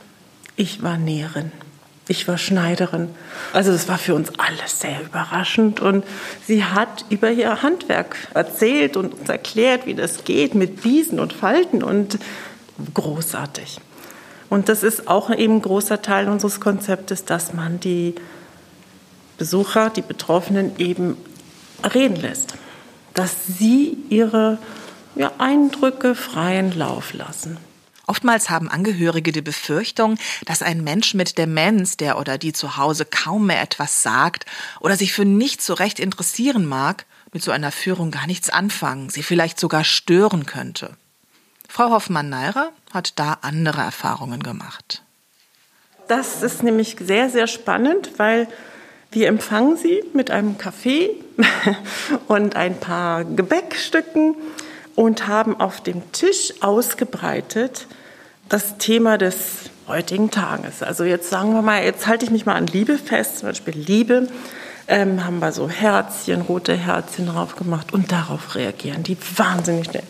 ich 0.60 0.82
war 0.82 0.98
Näherin. 0.98 1.52
Ich 2.06 2.28
war 2.28 2.36
Schneiderin. 2.36 3.08
Also 3.54 3.72
das 3.72 3.88
war 3.88 3.96
für 3.96 4.14
uns 4.14 4.30
alles 4.38 4.78
sehr 4.78 5.00
überraschend. 5.00 5.80
Und 5.80 6.04
sie 6.46 6.64
hat 6.64 7.06
über 7.08 7.30
ihr 7.30 7.62
Handwerk 7.62 8.16
erzählt 8.34 8.98
und 8.98 9.14
uns 9.14 9.30
erklärt, 9.30 9.86
wie 9.86 9.94
das 9.94 10.24
geht 10.24 10.54
mit 10.54 10.82
Biesen 10.82 11.18
und 11.18 11.32
Falten 11.32 11.82
und 11.82 12.18
großartig. 12.92 13.80
Und 14.50 14.68
das 14.68 14.82
ist 14.82 15.08
auch 15.08 15.30
eben 15.30 15.56
ein 15.56 15.62
großer 15.62 16.02
Teil 16.02 16.28
unseres 16.28 16.60
Konzeptes, 16.60 17.24
dass 17.24 17.54
man 17.54 17.80
die 17.80 18.14
Besucher, 19.38 19.88
die 19.88 20.02
Betroffenen 20.02 20.72
eben 20.76 21.16
reden 21.94 22.16
lässt. 22.16 22.52
Dass 23.14 23.34
sie 23.46 23.96
ihre 24.10 24.58
ja, 25.14 25.32
Eindrücke 25.38 26.14
freien 26.14 26.76
Lauf 26.78 27.14
lassen. 27.14 27.56
Oftmals 28.10 28.50
haben 28.50 28.68
Angehörige 28.68 29.30
die 29.30 29.40
Befürchtung, 29.40 30.18
dass 30.44 30.62
ein 30.62 30.82
Mensch 30.82 31.14
mit 31.14 31.38
Demenz, 31.38 31.96
der 31.96 32.18
oder 32.18 32.38
die 32.38 32.52
zu 32.52 32.76
Hause 32.76 33.04
kaum 33.04 33.46
mehr 33.46 33.62
etwas 33.62 34.02
sagt 34.02 34.46
oder 34.80 34.96
sich 34.96 35.12
für 35.12 35.24
nichts 35.24 35.64
so 35.64 35.74
recht 35.74 36.00
interessieren 36.00 36.66
mag, 36.66 37.06
mit 37.32 37.44
so 37.44 37.52
einer 37.52 37.70
Führung 37.70 38.10
gar 38.10 38.26
nichts 38.26 38.50
anfangen, 38.50 39.10
sie 39.10 39.22
vielleicht 39.22 39.60
sogar 39.60 39.84
stören 39.84 40.44
könnte. 40.44 40.96
Frau 41.68 41.90
Hoffmann-Neirer 41.90 42.72
hat 42.92 43.12
da 43.14 43.38
andere 43.42 43.82
Erfahrungen 43.82 44.42
gemacht. 44.42 45.04
Das 46.08 46.42
ist 46.42 46.64
nämlich 46.64 46.96
sehr, 46.98 47.30
sehr 47.30 47.46
spannend, 47.46 48.10
weil 48.16 48.48
wir 49.12 49.28
empfangen 49.28 49.76
sie 49.76 50.02
mit 50.14 50.32
einem 50.32 50.58
Kaffee 50.58 51.10
und 52.26 52.56
ein 52.56 52.80
paar 52.80 53.24
Gebäckstücken 53.24 54.34
und 54.96 55.28
haben 55.28 55.60
auf 55.60 55.80
dem 55.80 56.10
Tisch 56.10 56.54
ausgebreitet 56.60 57.86
das 58.50 58.76
Thema 58.78 59.16
des 59.16 59.70
heutigen 59.88 60.30
Tages. 60.30 60.82
Also 60.82 61.04
jetzt 61.04 61.30
sagen 61.30 61.54
wir 61.54 61.62
mal, 61.62 61.82
jetzt 61.82 62.06
halte 62.06 62.26
ich 62.26 62.30
mich 62.30 62.44
mal 62.44 62.56
an 62.56 62.66
Liebe 62.66 62.98
fest, 62.98 63.38
zum 63.38 63.48
Beispiel 63.48 63.74
Liebe. 63.74 64.28
Ähm, 64.88 65.24
haben 65.24 65.38
wir 65.38 65.52
so 65.52 65.70
Herzchen, 65.70 66.42
rote 66.42 66.74
Herzchen 66.74 67.26
drauf 67.26 67.54
gemacht 67.54 67.92
und 67.92 68.10
darauf 68.10 68.56
reagieren 68.56 69.04
die 69.04 69.16
wahnsinnig 69.36 69.86
schnell. 69.86 70.02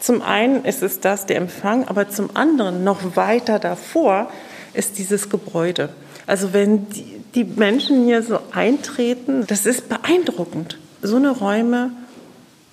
Zum 0.00 0.22
einen 0.22 0.64
ist 0.64 0.82
es 0.82 1.00
das, 1.00 1.26
der 1.26 1.36
Empfang, 1.36 1.86
aber 1.86 2.08
zum 2.08 2.34
anderen 2.34 2.82
noch 2.82 3.14
weiter 3.14 3.58
davor 3.58 4.30
ist 4.72 4.98
dieses 4.98 5.28
Gebäude. 5.28 5.90
Also 6.26 6.54
wenn 6.54 6.88
die, 6.88 7.20
die 7.34 7.44
Menschen 7.44 8.04
hier 8.04 8.22
so 8.22 8.38
eintreten, 8.52 9.46
das 9.46 9.66
ist 9.66 9.90
beeindruckend. 9.90 10.78
So 11.02 11.16
eine 11.16 11.30
Räume 11.30 11.90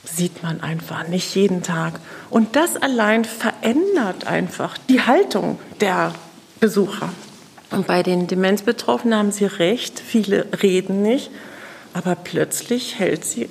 sieht 0.04 0.44
man 0.44 0.62
einfach 0.62 1.08
nicht 1.08 1.36
jeden 1.36 1.64
Tag. 1.64 2.00
Und 2.30 2.56
das 2.56 2.78
allein 2.78 3.26
verändert 3.26 4.28
einfach 4.28 4.78
die 4.90 5.02
Haltung 5.02 5.60
der 5.82 6.14
Besucher. 6.60 7.10
Und 7.72 7.88
bei 7.88 8.04
den 8.04 8.28
Demenzbetroffenen 8.28 9.18
haben 9.18 9.32
Sie 9.32 9.46
recht, 9.46 10.00
viele 10.00 10.48
reden 10.64 11.02
nicht, 11.02 11.30
aber 11.94 12.16
plötzlich 12.16 12.98
hält 13.00 13.26
sie 13.26 13.50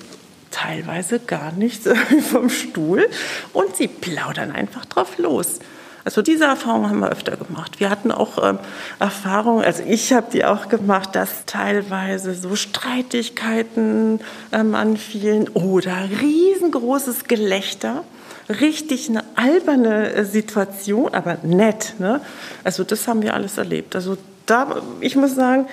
teilweise 0.50 1.20
gar 1.20 1.52
nichts 1.52 1.88
vom 2.30 2.50
Stuhl 2.50 3.08
und 3.52 3.76
sie 3.76 3.88
plaudern 3.88 4.50
einfach 4.50 4.84
drauf 4.86 5.18
los. 5.18 5.60
Also 6.08 6.22
diese 6.22 6.44
Erfahrung 6.44 6.88
haben 6.88 7.00
wir 7.00 7.10
öfter 7.10 7.36
gemacht. 7.36 7.80
Wir 7.80 7.90
hatten 7.90 8.10
auch 8.10 8.42
ähm, 8.42 8.58
Erfahrungen, 8.98 9.62
also 9.62 9.82
ich 9.86 10.10
habe 10.14 10.28
die 10.32 10.42
auch 10.42 10.70
gemacht, 10.70 11.14
dass 11.14 11.44
teilweise 11.44 12.32
so 12.32 12.56
Streitigkeiten 12.56 14.20
ähm, 14.50 14.74
anfielen 14.74 15.50
oder 15.50 16.08
riesengroßes 16.22 17.24
Gelächter. 17.24 18.04
Richtig 18.48 19.10
eine 19.10 19.22
alberne 19.34 20.14
äh, 20.14 20.24
Situation, 20.24 21.12
aber 21.12 21.36
nett. 21.42 21.96
Ne? 21.98 22.22
Also 22.64 22.84
das 22.84 23.06
haben 23.06 23.20
wir 23.20 23.34
alles 23.34 23.58
erlebt. 23.58 23.94
Also 23.94 24.16
da, 24.46 24.80
ich 25.00 25.14
muss 25.14 25.34
sagen, 25.34 25.66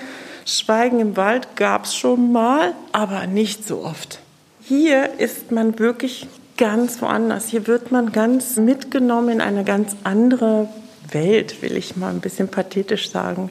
Schweigen 0.44 1.00
im 1.00 1.16
Wald 1.16 1.56
gab 1.56 1.86
es 1.86 1.96
schon 1.96 2.30
mal, 2.30 2.74
aber 2.92 3.26
nicht 3.26 3.66
so 3.66 3.82
oft. 3.82 4.18
Hier 4.60 5.18
ist 5.18 5.50
man 5.50 5.78
wirklich 5.78 6.26
ganz 6.56 7.00
woanders. 7.02 7.48
Hier 7.48 7.66
wird 7.66 7.92
man 7.92 8.12
ganz 8.12 8.56
mitgenommen 8.56 9.28
in 9.28 9.40
eine 9.40 9.64
ganz 9.64 9.96
andere 10.04 10.68
Welt, 11.10 11.62
will 11.62 11.76
ich 11.76 11.96
mal 11.96 12.10
ein 12.10 12.20
bisschen 12.20 12.48
pathetisch 12.48 13.10
sagen. 13.10 13.50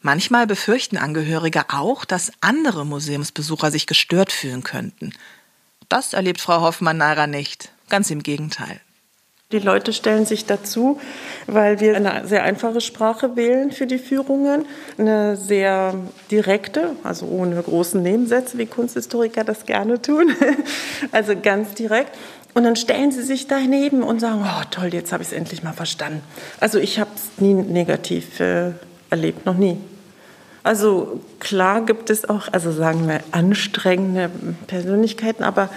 Manchmal 0.00 0.46
befürchten 0.46 0.96
Angehörige 0.96 1.64
auch, 1.68 2.04
dass 2.04 2.32
andere 2.40 2.84
Museumsbesucher 2.84 3.70
sich 3.70 3.86
gestört 3.86 4.32
fühlen 4.32 4.62
könnten. 4.62 5.12
Das 5.88 6.12
erlebt 6.12 6.40
Frau 6.40 6.60
Hoffmann-Naira 6.60 7.26
nicht. 7.26 7.70
Ganz 7.88 8.10
im 8.10 8.22
Gegenteil. 8.22 8.80
Die 9.52 9.58
Leute 9.58 9.92
stellen 9.92 10.24
sich 10.24 10.46
dazu, 10.46 10.98
weil 11.46 11.78
wir 11.80 11.94
eine 11.94 12.26
sehr 12.26 12.42
einfache 12.42 12.80
Sprache 12.80 13.36
wählen 13.36 13.70
für 13.70 13.86
die 13.86 13.98
Führungen, 13.98 14.64
eine 14.96 15.36
sehr 15.36 15.94
direkte, 16.30 16.96
also 17.04 17.26
ohne 17.26 17.62
großen 17.62 18.02
Nebensätze, 18.02 18.56
wie 18.56 18.66
Kunsthistoriker 18.66 19.44
das 19.44 19.66
gerne 19.66 20.00
tun, 20.00 20.34
also 21.12 21.34
ganz 21.40 21.74
direkt. 21.74 22.16
Und 22.54 22.64
dann 22.64 22.76
stellen 22.76 23.12
sie 23.12 23.22
sich 23.22 23.46
daneben 23.46 24.02
und 24.02 24.20
sagen, 24.20 24.44
oh 24.44 24.62
toll, 24.70 24.92
jetzt 24.92 25.12
habe 25.12 25.22
ich 25.22 25.30
es 25.30 25.34
endlich 25.34 25.62
mal 25.62 25.72
verstanden. 25.72 26.22
Also 26.60 26.78
ich 26.78 26.98
habe 26.98 27.10
es 27.14 27.40
nie 27.42 27.54
negativ 27.54 28.40
äh, 28.40 28.72
erlebt, 29.10 29.46
noch 29.46 29.56
nie. 29.56 29.78
Also 30.62 31.20
klar 31.40 31.84
gibt 31.84 32.08
es 32.08 32.28
auch, 32.28 32.48
also 32.52 32.70
sagen 32.70 33.08
wir, 33.08 33.20
anstrengende 33.32 34.30
Persönlichkeiten, 34.66 35.44
aber 35.44 35.68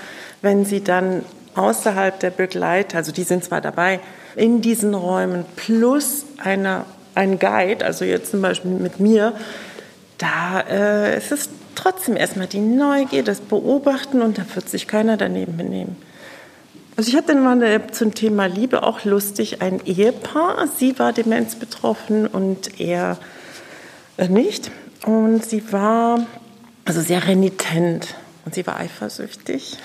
wenn 0.41 0.63
sie 0.63 0.83
dann 0.83 1.23
außerhalb 1.55 2.19
der 2.19 2.31
Begleiter, 2.31 2.97
also 2.97 3.11
die 3.11 3.23
sind 3.23 3.43
zwar 3.43 3.61
dabei, 3.61 3.99
in 4.35 4.61
diesen 4.61 4.93
Räumen 4.93 5.45
plus 5.55 6.25
einer, 6.37 6.85
ein 7.15 7.39
Guide, 7.39 7.85
also 7.85 8.03
jetzt 8.05 8.31
zum 8.31 8.41
Beispiel 8.41 8.71
mit 8.71 8.99
mir, 8.99 9.33
da 10.17 10.61
äh, 10.61 11.17
ist 11.17 11.31
es 11.31 11.49
trotzdem 11.75 12.15
erstmal 12.15 12.47
die 12.47 12.59
Neugier, 12.59 13.23
das 13.23 13.39
Beobachten 13.39 14.21
und 14.21 14.37
da 14.37 14.43
wird 14.53 14.69
sich 14.69 14.87
keiner 14.87 15.17
daneben 15.17 15.57
benehmen. 15.57 15.95
Also 16.97 17.09
ich 17.09 17.17
hatte 17.17 17.35
mal 17.35 17.61
eine, 17.61 17.87
zum 17.87 18.13
Thema 18.13 18.45
Liebe 18.45 18.83
auch 18.83 19.03
lustig 19.03 19.61
ein 19.61 19.81
Ehepaar. 19.85 20.67
Sie 20.77 20.97
war 20.97 21.11
demenzbetroffen 21.11 22.25
und 22.25 22.79
er 22.79 23.17
äh, 24.15 24.29
nicht. 24.29 24.71
Und 25.05 25.43
sie 25.43 25.73
war 25.73 26.25
also 26.85 27.01
sehr 27.01 27.27
renitent. 27.27 28.15
Und 28.45 28.53
sie 28.53 28.65
war 28.67 28.77
eifersüchtig. 28.77 29.75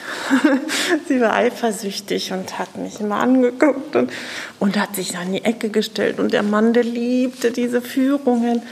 sie 1.09 1.21
war 1.21 1.33
eifersüchtig 1.33 2.33
und 2.33 2.59
hat 2.59 2.77
mich 2.77 3.01
immer 3.01 3.17
angeguckt 3.17 3.97
und, 3.97 4.13
und 4.59 4.79
hat 4.79 4.95
sich 4.95 5.17
an 5.17 5.33
die 5.33 5.45
Ecke 5.45 5.71
gestellt. 5.71 6.19
Und 6.19 6.35
der 6.35 6.43
Mann, 6.43 6.75
der 6.75 6.85
liebte 6.85 7.53
diese 7.53 7.81
Führungen. 7.81 8.63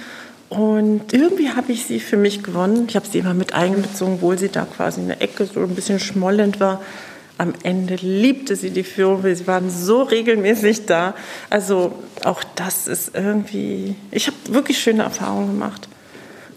Und 0.51 1.15
irgendwie 1.15 1.51
habe 1.51 1.73
ich 1.73 1.87
sie 1.87 2.01
für 2.01 2.19
mich 2.19 2.43
gewonnen. 2.43 2.85
Ich 2.89 2.97
habe 2.97 3.07
sie 3.07 3.19
immer 3.19 3.33
mit 3.33 3.55
einbezogen, 3.55 4.15
obwohl 4.15 4.39
sie 4.39 4.51
da 4.51 4.67
quasi 4.67 5.01
in 5.01 5.09
der 5.09 5.23
Ecke 5.23 5.47
so 5.47 5.61
ein 5.61 5.75
bisschen 5.75 6.01
schmollend 6.01 6.61
war. 6.61 6.83
Am 7.39 7.55
Ende 7.63 7.95
liebte 7.95 8.57
sie 8.57 8.71
die 8.71 8.83
Führung, 8.83 9.23
sie 9.23 9.47
waren 9.47 9.71
so 9.71 10.03
regelmäßig 10.03 10.87
da. 10.87 11.15
Also 11.49 11.93
auch 12.25 12.43
das 12.57 12.89
ist 12.89 13.15
irgendwie, 13.15 13.95
ich 14.11 14.27
habe 14.27 14.37
wirklich 14.49 14.79
schöne 14.79 15.05
Erfahrungen 15.05 15.59
gemacht. 15.59 15.89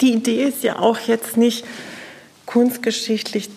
Die 0.02 0.14
Idee 0.14 0.44
ist 0.46 0.64
ja 0.64 0.80
auch 0.80 1.00
jetzt 1.00 1.38
nicht, 1.38 1.64
kunstgeschichtlich 2.52 3.50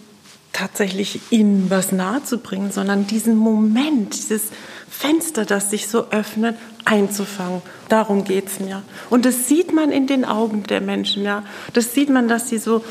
tatsächlich 0.52 1.20
ihnen 1.30 1.68
was 1.68 1.90
nahezubringen, 1.90 2.70
sondern 2.70 3.06
diesen 3.06 3.36
Moment, 3.36 4.14
dieses 4.14 4.50
Fenster, 4.88 5.44
das 5.44 5.70
sich 5.70 5.88
so 5.88 6.10
öffnet, 6.10 6.56
einzufangen. 6.84 7.60
Darum 7.88 8.22
geht 8.22 8.46
es 8.46 8.60
mir. 8.60 8.82
Und 9.10 9.24
das 9.24 9.48
sieht 9.48 9.72
man 9.72 9.90
in 9.90 10.06
den 10.06 10.24
Augen 10.24 10.62
der 10.62 10.80
Menschen, 10.80 11.24
ja. 11.24 11.42
Das 11.72 11.92
sieht 11.92 12.08
man, 12.08 12.28
dass 12.28 12.48
sie 12.48 12.58
so 12.58 12.84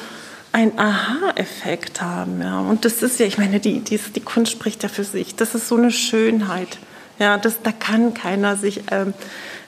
einen 0.51 0.77
Aha-Effekt 0.77 2.01
haben, 2.01 2.41
ja. 2.41 2.59
Und 2.59 2.83
das 2.83 3.01
ist 3.01 3.19
ja, 3.21 3.25
ich 3.25 3.37
meine, 3.37 3.61
die, 3.61 3.79
die, 3.79 3.97
die 3.97 4.19
Kunst 4.19 4.51
spricht 4.51 4.83
ja 4.83 4.89
für 4.89 5.05
sich. 5.05 5.35
Das 5.35 5.55
ist 5.55 5.69
so 5.69 5.77
eine 5.77 5.91
Schönheit. 5.91 6.79
Ja, 7.17 7.37
das, 7.37 7.61
da 7.63 7.71
kann 7.71 8.13
keiner 8.13 8.57
sich, 8.57 8.81
ähm, 8.91 9.13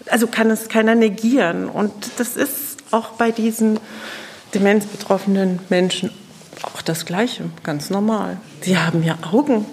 also 0.08 0.28
kann 0.28 0.52
es 0.52 0.68
keiner 0.68 0.96
negieren. 0.96 1.70
Und 1.70 1.94
das 2.18 2.36
ist 2.36 2.78
auch 2.92 3.12
bei 3.12 3.32
diesen 3.32 3.80
demenzbetroffenen 4.54 5.60
Menschen 5.70 6.12
auch 6.64 6.82
das 6.82 7.06
Gleiche, 7.06 7.46
ganz 7.64 7.90
normal. 7.90 8.38
Sie 8.62 8.78
haben 8.78 9.04
ja 9.04 9.18
Augen. 9.32 9.66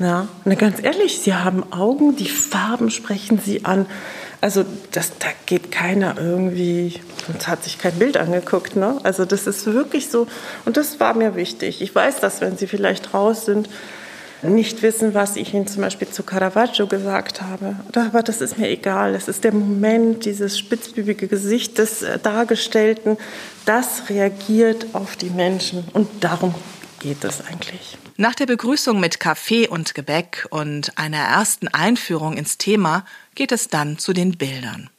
Ja, 0.00 0.28
und 0.44 0.58
ganz 0.58 0.82
ehrlich, 0.82 1.20
sie 1.20 1.34
haben 1.34 1.72
Augen, 1.72 2.14
die 2.14 2.28
Farben 2.28 2.90
sprechen 2.90 3.40
sie 3.44 3.64
an. 3.64 3.86
Also 4.40 4.64
das, 4.92 5.18
da 5.18 5.26
geht 5.46 5.72
keiner 5.72 6.16
irgendwie, 6.18 7.00
sonst 7.26 7.48
hat 7.48 7.64
sich 7.64 7.80
kein 7.80 7.94
Bild 7.98 8.16
angeguckt. 8.16 8.76
Ne? 8.76 9.00
Also 9.02 9.24
das 9.24 9.48
ist 9.48 9.66
wirklich 9.66 10.08
so, 10.08 10.28
und 10.64 10.76
das 10.76 11.00
war 11.00 11.14
mir 11.14 11.34
wichtig. 11.34 11.82
Ich 11.82 11.92
weiß, 11.92 12.20
dass 12.20 12.40
wenn 12.40 12.56
sie 12.56 12.68
vielleicht 12.68 13.12
raus 13.12 13.44
sind, 13.44 13.68
nicht 14.42 14.82
wissen, 14.82 15.14
was 15.14 15.36
ich 15.36 15.54
ihnen 15.54 15.66
zum 15.66 15.82
Beispiel 15.82 16.08
zu 16.08 16.22
Caravaggio 16.22 16.86
gesagt 16.86 17.42
habe. 17.42 17.76
Aber 17.94 18.22
das 18.22 18.40
ist 18.40 18.58
mir 18.58 18.68
egal. 18.68 19.14
Es 19.14 19.28
ist 19.28 19.44
der 19.44 19.52
Moment, 19.52 20.24
dieses 20.24 20.58
spitzbübige 20.58 21.28
Gesicht 21.28 21.78
des 21.78 22.02
äh, 22.02 22.18
Dargestellten, 22.18 23.16
das 23.64 24.08
reagiert 24.08 24.86
auf 24.92 25.16
die 25.16 25.30
Menschen. 25.30 25.84
Und 25.92 26.08
darum 26.20 26.54
geht 27.00 27.24
es 27.24 27.44
eigentlich. 27.46 27.98
Nach 28.16 28.34
der 28.34 28.46
Begrüßung 28.46 28.98
mit 28.98 29.20
Kaffee 29.20 29.68
und 29.68 29.94
Gebäck 29.94 30.46
und 30.50 30.98
einer 30.98 31.18
ersten 31.18 31.68
Einführung 31.68 32.36
ins 32.36 32.58
Thema 32.58 33.04
geht 33.34 33.52
es 33.52 33.68
dann 33.68 33.98
zu 33.98 34.12
den 34.12 34.36
Bildern. 34.36 34.90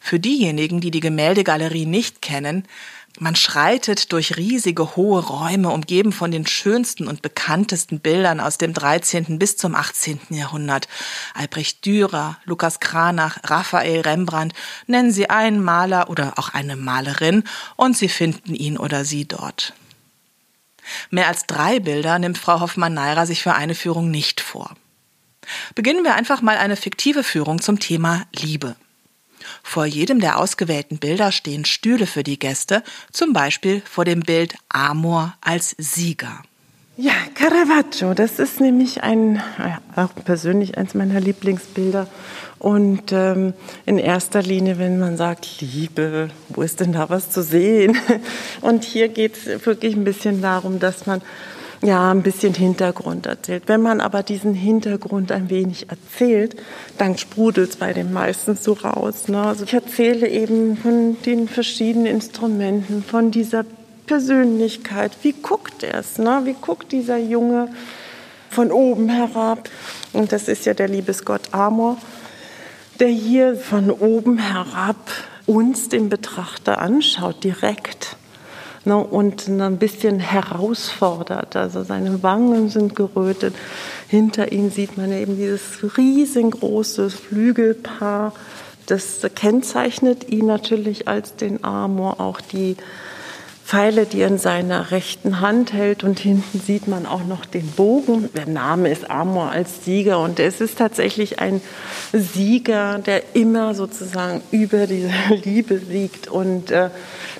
Für 0.00 0.18
diejenigen, 0.18 0.80
die 0.80 0.90
die 0.90 1.00
Gemäldegalerie 1.00 1.86
nicht 1.86 2.22
kennen, 2.22 2.64
man 3.20 3.36
schreitet 3.36 4.12
durch 4.12 4.36
riesige 4.36 4.96
hohe 4.96 5.20
Räume, 5.24 5.70
umgeben 5.70 6.12
von 6.12 6.30
den 6.30 6.46
schönsten 6.46 7.06
und 7.06 7.22
bekanntesten 7.22 8.00
Bildern 8.00 8.40
aus 8.40 8.58
dem 8.58 8.72
13. 8.72 9.38
bis 9.38 9.56
zum 9.56 9.74
18. 9.74 10.20
Jahrhundert. 10.30 10.88
Albrecht 11.34 11.84
Dürer, 11.84 12.38
Lukas 12.44 12.80
Kranach, 12.80 13.38
Raphael 13.44 14.00
Rembrandt, 14.00 14.54
nennen 14.86 15.12
Sie 15.12 15.30
einen 15.30 15.62
Maler 15.62 16.10
oder 16.10 16.34
auch 16.36 16.50
eine 16.50 16.76
Malerin 16.76 17.44
und 17.76 17.96
Sie 17.96 18.08
finden 18.08 18.54
ihn 18.54 18.76
oder 18.76 19.04
sie 19.04 19.26
dort. 19.26 19.74
Mehr 21.10 21.28
als 21.28 21.46
drei 21.46 21.80
Bilder 21.80 22.18
nimmt 22.18 22.38
Frau 22.38 22.60
Hoffmann-Naira 22.60 23.26
sich 23.26 23.42
für 23.42 23.54
eine 23.54 23.74
Führung 23.74 24.10
nicht 24.10 24.40
vor. 24.40 24.74
Beginnen 25.74 26.04
wir 26.04 26.14
einfach 26.14 26.42
mal 26.42 26.56
eine 26.56 26.76
fiktive 26.76 27.24
Führung 27.24 27.60
zum 27.60 27.80
Thema 27.80 28.26
Liebe. 28.32 28.76
Vor 29.62 29.86
jedem 29.86 30.20
der 30.20 30.38
ausgewählten 30.38 30.98
Bilder 30.98 31.32
stehen 31.32 31.64
Stühle 31.64 32.06
für 32.06 32.22
die 32.22 32.38
Gäste, 32.38 32.82
zum 33.12 33.32
Beispiel 33.32 33.82
vor 33.84 34.04
dem 34.04 34.20
Bild 34.20 34.54
Amor 34.68 35.34
als 35.40 35.74
Sieger. 35.78 36.42
Ja, 37.00 37.12
Caravaggio, 37.36 38.12
das 38.12 38.40
ist 38.40 38.60
nämlich 38.60 39.04
ein, 39.04 39.40
auch 39.94 40.10
persönlich 40.24 40.76
eins 40.76 40.94
meiner 40.94 41.20
Lieblingsbilder. 41.20 42.08
Und 42.58 43.12
ähm, 43.12 43.54
in 43.86 43.98
erster 43.98 44.42
Linie, 44.42 44.78
wenn 44.78 44.98
man 44.98 45.16
sagt, 45.16 45.60
Liebe, 45.60 46.30
wo 46.48 46.62
ist 46.62 46.80
denn 46.80 46.92
da 46.92 47.08
was 47.08 47.30
zu 47.30 47.44
sehen? 47.44 47.96
Und 48.62 48.82
hier 48.82 49.08
geht 49.08 49.36
es 49.36 49.64
wirklich 49.64 49.94
ein 49.94 50.02
bisschen 50.02 50.42
darum, 50.42 50.80
dass 50.80 51.06
man 51.06 51.22
ja, 51.82 52.10
ein 52.10 52.22
bisschen 52.22 52.54
Hintergrund 52.54 53.26
erzählt. 53.26 53.64
Wenn 53.66 53.82
man 53.82 54.00
aber 54.00 54.22
diesen 54.22 54.54
Hintergrund 54.54 55.30
ein 55.30 55.48
wenig 55.48 55.86
erzählt, 55.90 56.56
dann 56.98 57.16
sprudelt 57.16 57.70
es 57.70 57.76
bei 57.76 57.92
den 57.92 58.12
meisten 58.12 58.56
so 58.56 58.72
raus. 58.72 59.28
Ne? 59.28 59.40
Also 59.40 59.64
ich 59.64 59.74
erzähle 59.74 60.28
eben 60.28 60.76
von 60.76 61.16
den 61.24 61.48
verschiedenen 61.48 62.06
Instrumenten, 62.06 63.04
von 63.04 63.30
dieser 63.30 63.64
Persönlichkeit. 64.06 65.12
Wie 65.22 65.32
guckt 65.32 65.84
er 65.84 66.00
es? 66.00 66.18
Ne? 66.18 66.40
Wie 66.44 66.56
guckt 66.60 66.90
dieser 66.90 67.18
Junge 67.18 67.68
von 68.50 68.72
oben 68.72 69.08
herab? 69.08 69.68
Und 70.12 70.32
das 70.32 70.48
ist 70.48 70.66
ja 70.66 70.74
der 70.74 70.88
Liebesgott 70.88 71.52
Amor, 71.52 71.98
der 72.98 73.08
hier 73.08 73.54
von 73.54 73.90
oben 73.90 74.38
herab 74.38 75.10
uns, 75.46 75.88
den 75.88 76.08
Betrachter, 76.08 76.80
anschaut, 76.80 77.44
direkt 77.44 78.16
ne, 78.84 78.96
und 78.96 79.48
ein 79.48 79.78
bisschen 79.78 80.20
herausfordert. 80.20 81.56
Also 81.56 81.82
seine 81.82 82.22
Wangen 82.22 82.68
sind 82.68 82.96
gerötet. 82.96 83.54
Hinter 84.08 84.52
ihm 84.52 84.70
sieht 84.70 84.96
man 84.96 85.12
eben 85.12 85.36
dieses 85.36 85.96
riesengroße 85.96 87.10
Flügelpaar. 87.10 88.32
Das 88.86 89.20
kennzeichnet 89.34 90.28
ihn 90.30 90.46
natürlich 90.46 91.08
als 91.08 91.36
den 91.36 91.62
Amor, 91.62 92.20
auch 92.20 92.40
die 92.40 92.76
Pfeile, 93.68 94.06
die 94.06 94.22
er 94.22 94.28
in 94.28 94.38
seiner 94.38 94.92
rechten 94.92 95.40
Hand 95.40 95.74
hält. 95.74 96.02
Und 96.02 96.18
hinten 96.18 96.58
sieht 96.58 96.88
man 96.88 97.04
auch 97.04 97.26
noch 97.26 97.44
den 97.44 97.66
Bogen. 97.66 98.30
Der 98.34 98.46
Name 98.46 98.88
ist 98.88 99.10
Amor 99.10 99.50
als 99.50 99.84
Sieger. 99.84 100.20
Und 100.20 100.40
es 100.40 100.62
ist 100.62 100.78
tatsächlich 100.78 101.38
ein 101.38 101.60
Sieger, 102.14 102.98
der 102.98 103.36
immer 103.36 103.74
sozusagen 103.74 104.40
über 104.52 104.86
diese 104.86 105.10
Liebe 105.44 105.80
siegt. 105.80 106.28
Und 106.28 106.70
äh, 106.70 106.88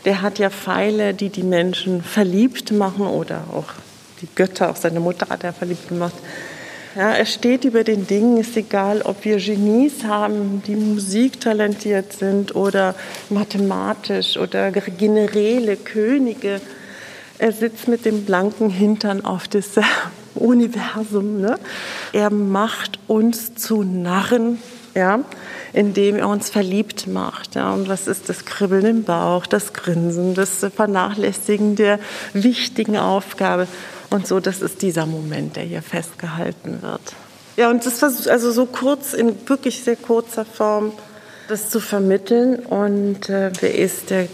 der 0.05 0.21
hat 0.21 0.38
ja 0.38 0.51
Pfeile, 0.51 1.14
die 1.14 1.31
die 1.31 1.43
Menschen 1.43 2.03
verliebt 2.03 2.73
machen 2.73 3.07
oder 3.07 3.45
auch 3.55 3.73
die 4.21 4.29
Götter, 4.35 4.69
auch 4.69 4.77
seine 4.77 5.01
Mutter 5.01 5.29
hat 5.31 5.45
er 5.45 5.55
verliebt 5.55 5.88
gemacht. 5.88 6.14
Ja, 6.98 7.11
er 7.11 7.26
steht 7.26 7.64
über 7.64 7.84
den 7.84 8.08
Dingen, 8.08 8.38
ist 8.38 8.56
egal, 8.56 9.02
ob 9.02 9.24
wir 9.24 9.37
Genies 9.37 10.02
haben, 10.02 10.64
die 10.66 10.74
musiktalentiert 10.74 12.12
sind 12.12 12.56
oder 12.56 12.96
mathematisch 13.30 14.37
oder 14.37 14.72
Generäle, 14.72 15.76
Könige. 15.76 16.61
Er 17.38 17.52
sitzt 17.52 17.87
mit 17.87 18.04
dem 18.04 18.24
blanken 18.24 18.68
Hintern 18.68 19.24
auf 19.24 19.46
das 19.46 19.76
Universum. 20.34 21.40
Ne? 21.40 21.61
Er 22.12 22.30
macht 22.30 22.98
uns 23.06 23.54
zu 23.54 23.84
Narren, 23.84 24.61
ja, 24.96 25.20
indem 25.72 26.16
er 26.16 26.28
uns 26.28 26.50
verliebt 26.50 27.07
macht. 27.07 27.54
Ja. 27.54 27.72
Und 27.72 27.88
was 27.88 28.07
ist 28.07 28.28
das 28.28 28.44
Kribbeln 28.44 28.87
im 28.87 29.04
Bauch, 29.04 29.46
das 29.46 29.72
Grinsen, 29.72 30.35
das 30.35 30.66
Vernachlässigen 30.74 31.76
der 31.76 31.98
wichtigen 32.33 32.96
Aufgabe. 32.96 33.66
Und 34.11 34.26
so, 34.26 34.40
das 34.40 34.62
ist 34.62 34.83
dieser 34.83 35.07
Moment, 35.07 35.57
der 35.57 35.64
hier 35.64 35.83
festgehalten 35.83 36.83
wird. 36.83 37.00
Ja, 37.57 37.70
und 37.70 37.85
das 37.85 38.00
war 38.02 38.11
also 38.33 38.52
so 38.52 38.66
kurz, 38.66 39.12
in 39.12 39.35
wirklich 39.48 39.83
sehr 39.83 39.96
kurzer 39.96 40.44
Form, 40.44 40.92
das 41.48 41.70
zu 41.70 41.81
vermitteln. 41.81 42.61
Und 42.61 43.28
äh, 43.28 43.50
wer 43.61 43.74
ist 43.74 44.11
der 44.11 44.28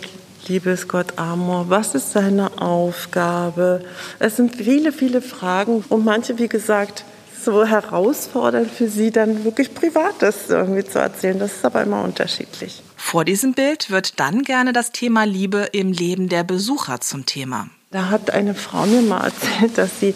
Liebesgott 0.46 1.18
Amor? 1.18 1.66
Was 1.70 1.94
ist 1.94 2.12
seine 2.12 2.60
Aufgabe? 2.60 3.82
Es 4.18 4.36
sind 4.36 4.56
viele, 4.56 4.92
viele 4.92 5.22
Fragen 5.22 5.84
und 5.88 6.04
manche, 6.04 6.38
wie 6.38 6.48
gesagt, 6.48 7.04
so 7.44 7.64
herausfordernd 7.64 8.70
für 8.70 8.88
sie, 8.88 9.10
dann 9.10 9.44
wirklich 9.44 9.74
Privates 9.74 10.48
irgendwie 10.48 10.84
zu 10.84 10.98
erzählen. 10.98 11.38
Das 11.38 11.52
ist 11.52 11.64
aber 11.64 11.82
immer 11.82 12.02
unterschiedlich. 12.02 12.82
Vor 12.96 13.24
diesem 13.24 13.52
Bild 13.52 13.90
wird 13.90 14.18
dann 14.20 14.42
gerne 14.42 14.72
das 14.72 14.92
Thema 14.92 15.24
Liebe 15.24 15.68
im 15.72 15.92
Leben 15.92 16.28
der 16.28 16.44
Besucher 16.44 17.00
zum 17.00 17.26
Thema. 17.26 17.68
Da 17.90 18.10
hat 18.10 18.30
eine 18.30 18.54
Frau 18.54 18.86
mir 18.86 19.02
mal 19.02 19.24
erzählt, 19.24 19.78
dass 19.78 20.00
sie 20.00 20.14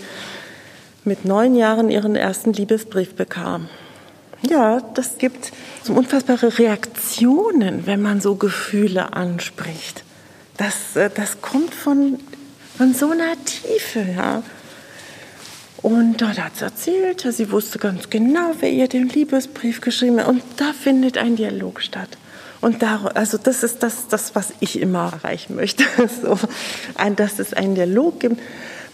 mit 1.05 1.25
neun 1.25 1.55
Jahren 1.55 1.91
ihren 1.91 2.17
ersten 2.17 2.53
Liebesbrief 2.53 3.14
bekam. 3.14 3.69
Ja, 4.43 4.81
das 4.95 5.19
gibt 5.19 5.53
so 5.83 5.95
unfassbare 5.95 6.59
Reaktionen, 6.59 7.87
wenn 7.87 8.01
man 8.01 8.21
so 8.21 8.37
Gefühle 8.37 9.12
anspricht. 9.12 10.05
Das, 10.57 10.97
äh, 10.97 11.11
das 11.12 11.41
kommt 11.41 11.75
von, 11.75 12.19
von 12.77 12.95
so 12.95 13.11
einer 13.11 13.35
Tiefe, 13.45 14.07
ja. 14.17 14.43
Und 15.83 16.21
dort 16.21 16.43
hat 16.43 16.57
sie 16.57 16.64
erzählt, 16.64 17.21
sie 17.21 17.53
wusste 17.53 17.79
ganz 17.79 18.11
genau, 18.11 18.53
wer 18.59 18.71
ihr 18.71 18.88
den 18.88 19.09
Liebesbrief 19.09 19.81
geschrieben 19.81 20.21
hat. 20.21 20.29
Und 20.29 20.43
da 20.57 20.73
findet 20.73 21.19
ein 21.19 21.37
Dialog 21.37 21.81
statt. 21.81 22.09
Und 22.61 22.83
da, 22.83 23.11
also 23.14 23.38
das 23.38 23.62
ist 23.62 23.83
das, 23.85 24.09
das, 24.09 24.35
was 24.35 24.53
ich 24.59 24.81
immer 24.81 25.12
erreichen 25.12 25.55
möchte. 25.55 25.85
So, 26.23 26.38
dass 27.17 27.38
es 27.38 27.53
einen 27.55 27.77
Dialog 27.77 28.21
gibt. 28.21 28.41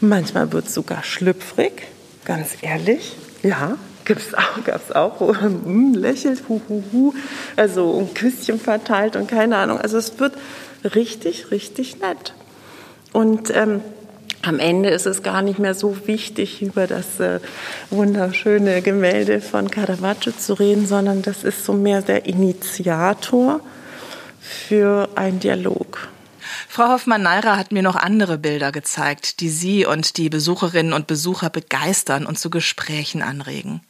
Manchmal 0.00 0.52
wird 0.52 0.66
es 0.66 0.74
sogar 0.74 1.02
schlüpfrig, 1.02 1.88
ganz 2.26 2.56
ehrlich. 2.60 3.16
Ja, 3.42 3.78
gibt's 4.04 4.34
auch, 4.34 4.62
gab's 4.64 4.92
auch, 4.92 5.20
hm, 5.40 5.94
lächelt, 5.94 6.42
hu, 6.48 6.60
hu, 6.68 6.82
hu, 6.92 7.14
also 7.56 7.98
ein 7.98 8.12
Küsschen 8.12 8.60
verteilt 8.60 9.16
und 9.16 9.28
keine 9.28 9.56
Ahnung. 9.56 9.78
Also 9.80 9.96
es 9.96 10.18
wird 10.18 10.34
richtig, 10.94 11.50
richtig 11.50 12.00
nett. 12.00 12.34
Und 13.12 13.50
ähm, 13.54 13.80
am 14.46 14.58
Ende 14.58 14.90
ist 14.90 15.06
es 15.06 15.22
gar 15.22 15.42
nicht 15.42 15.58
mehr 15.58 15.74
so 15.74 16.06
wichtig, 16.06 16.62
über 16.62 16.86
das 16.86 17.20
äh, 17.20 17.40
wunderschöne 17.90 18.82
Gemälde 18.82 19.40
von 19.40 19.70
Caravaggio 19.70 20.32
zu 20.32 20.54
reden, 20.54 20.86
sondern 20.86 21.22
das 21.22 21.44
ist 21.44 21.64
so 21.64 21.72
mehr 21.72 22.02
der 22.02 22.26
Initiator 22.26 23.60
für 24.40 25.08
einen 25.14 25.40
Dialog. 25.40 26.08
Frau 26.68 26.88
Hoffmann-Naira 26.88 27.56
hat 27.56 27.72
mir 27.72 27.82
noch 27.82 27.96
andere 27.96 28.38
Bilder 28.38 28.72
gezeigt, 28.72 29.40
die 29.40 29.48
Sie 29.48 29.86
und 29.86 30.16
die 30.16 30.28
Besucherinnen 30.28 30.92
und 30.92 31.06
Besucher 31.06 31.50
begeistern 31.50 32.26
und 32.26 32.38
zu 32.38 32.50
Gesprächen 32.50 33.22
anregen. 33.22 33.80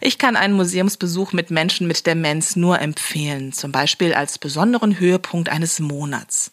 Ich 0.00 0.18
kann 0.18 0.36
einen 0.36 0.54
Museumsbesuch 0.54 1.32
mit 1.32 1.50
Menschen 1.50 1.86
mit 1.86 2.06
Demenz 2.06 2.56
nur 2.56 2.80
empfehlen, 2.80 3.52
zum 3.52 3.72
Beispiel 3.72 4.14
als 4.14 4.38
besonderen 4.38 4.98
Höhepunkt 4.98 5.48
eines 5.48 5.78
Monats. 5.78 6.52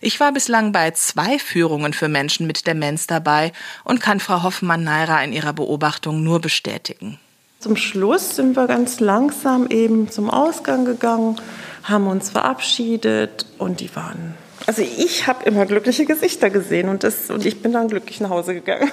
Ich 0.00 0.20
war 0.20 0.32
bislang 0.32 0.72
bei 0.72 0.90
zwei 0.92 1.38
Führungen 1.38 1.92
für 1.92 2.08
Menschen 2.08 2.46
mit 2.46 2.66
Demenz 2.66 3.06
dabei 3.06 3.52
und 3.84 4.00
kann 4.00 4.20
Frau 4.20 4.42
Hoffmann-Naira 4.42 5.22
in 5.22 5.32
ihrer 5.32 5.52
Beobachtung 5.52 6.22
nur 6.22 6.40
bestätigen. 6.40 7.18
Zum 7.60 7.76
Schluss 7.76 8.36
sind 8.36 8.56
wir 8.56 8.68
ganz 8.68 9.00
langsam 9.00 9.66
eben 9.68 10.10
zum 10.10 10.30
Ausgang 10.30 10.84
gegangen, 10.84 11.40
haben 11.82 12.06
uns 12.06 12.30
verabschiedet 12.30 13.46
und 13.58 13.80
die 13.80 13.94
waren. 13.96 14.34
Also 14.66 14.82
ich 14.82 15.26
habe 15.26 15.44
immer 15.44 15.66
glückliche 15.66 16.04
Gesichter 16.04 16.50
gesehen 16.50 16.88
und, 16.88 17.02
das, 17.02 17.30
und 17.30 17.44
ich 17.44 17.62
bin 17.62 17.72
dann 17.72 17.88
glücklich 17.88 18.20
nach 18.20 18.30
Hause 18.30 18.54
gegangen. 18.54 18.90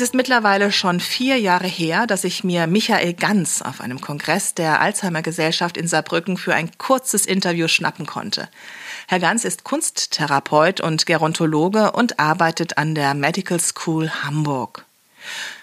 Es 0.00 0.04
ist 0.04 0.14
mittlerweile 0.14 0.72
schon 0.72 0.98
vier 0.98 1.38
Jahre 1.38 1.66
her, 1.66 2.06
dass 2.06 2.24
ich 2.24 2.42
mir 2.42 2.66
Michael 2.66 3.12
Ganz 3.12 3.60
auf 3.60 3.82
einem 3.82 4.00
Kongress 4.00 4.54
der 4.54 4.80
Alzheimer 4.80 5.20
Gesellschaft 5.20 5.76
in 5.76 5.86
Saarbrücken 5.86 6.38
für 6.38 6.54
ein 6.54 6.70
kurzes 6.78 7.26
Interview 7.26 7.68
schnappen 7.68 8.06
konnte. 8.06 8.48
Herr 9.08 9.20
Ganz 9.20 9.44
ist 9.44 9.62
Kunsttherapeut 9.62 10.80
und 10.80 11.04
Gerontologe 11.04 11.92
und 11.92 12.18
arbeitet 12.18 12.78
an 12.78 12.94
der 12.94 13.12
Medical 13.12 13.60
School 13.60 14.08
Hamburg. 14.24 14.86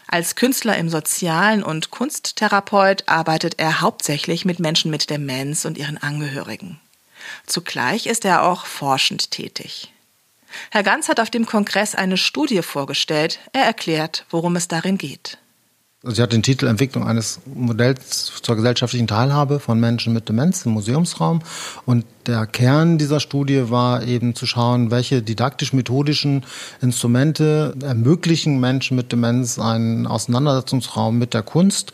Als 0.07 0.35
Künstler 0.35 0.77
im 0.77 0.89
Sozialen 0.89 1.63
und 1.63 1.89
Kunsttherapeut 1.89 3.05
arbeitet 3.07 3.55
er 3.57 3.81
hauptsächlich 3.81 4.45
mit 4.45 4.59
Menschen 4.59 4.91
mit 4.91 5.09
Demenz 5.09 5.65
und 5.65 5.79
ihren 5.79 5.97
Angehörigen. 5.97 6.79
Zugleich 7.47 8.05
ist 8.05 8.23
er 8.23 8.43
auch 8.43 8.67
forschend 8.67 9.31
tätig. 9.31 9.91
Herr 10.71 10.83
Ganz 10.83 11.09
hat 11.09 11.19
auf 11.19 11.29
dem 11.29 11.45
Kongress 11.45 11.95
eine 11.95 12.17
Studie 12.17 12.61
vorgestellt. 12.61 13.39
Er 13.53 13.63
erklärt, 13.63 14.25
worum 14.29 14.55
es 14.55 14.67
darin 14.67 14.97
geht. 14.97 15.37
Sie 16.03 16.21
hat 16.21 16.31
den 16.31 16.43
Titel 16.43 16.67
Entwicklung 16.67 17.07
eines 17.07 17.39
Modells 17.45 18.31
zur 18.41 18.55
gesellschaftlichen 18.55 19.07
Teilhabe 19.07 19.59
von 19.59 19.79
Menschen 19.79 20.13
mit 20.13 20.29
Demenz 20.29 20.65
im 20.65 20.73
Museumsraum. 20.73 21.41
Und 21.85 22.05
der 22.27 22.45
Kern 22.45 22.97
dieser 22.97 23.19
Studie 23.19 23.69
war 23.69 24.03
eben 24.03 24.35
zu 24.35 24.45
schauen, 24.45 24.91
welche 24.91 25.21
didaktisch-methodischen 25.21 26.45
Instrumente 26.81 27.75
ermöglichen 27.81 28.59
Menschen 28.59 28.97
mit 28.97 29.11
Demenz 29.11 29.57
einen 29.57 30.05
Auseinandersetzungsraum 30.05 31.17
mit 31.17 31.33
der 31.33 31.43
Kunst 31.43 31.93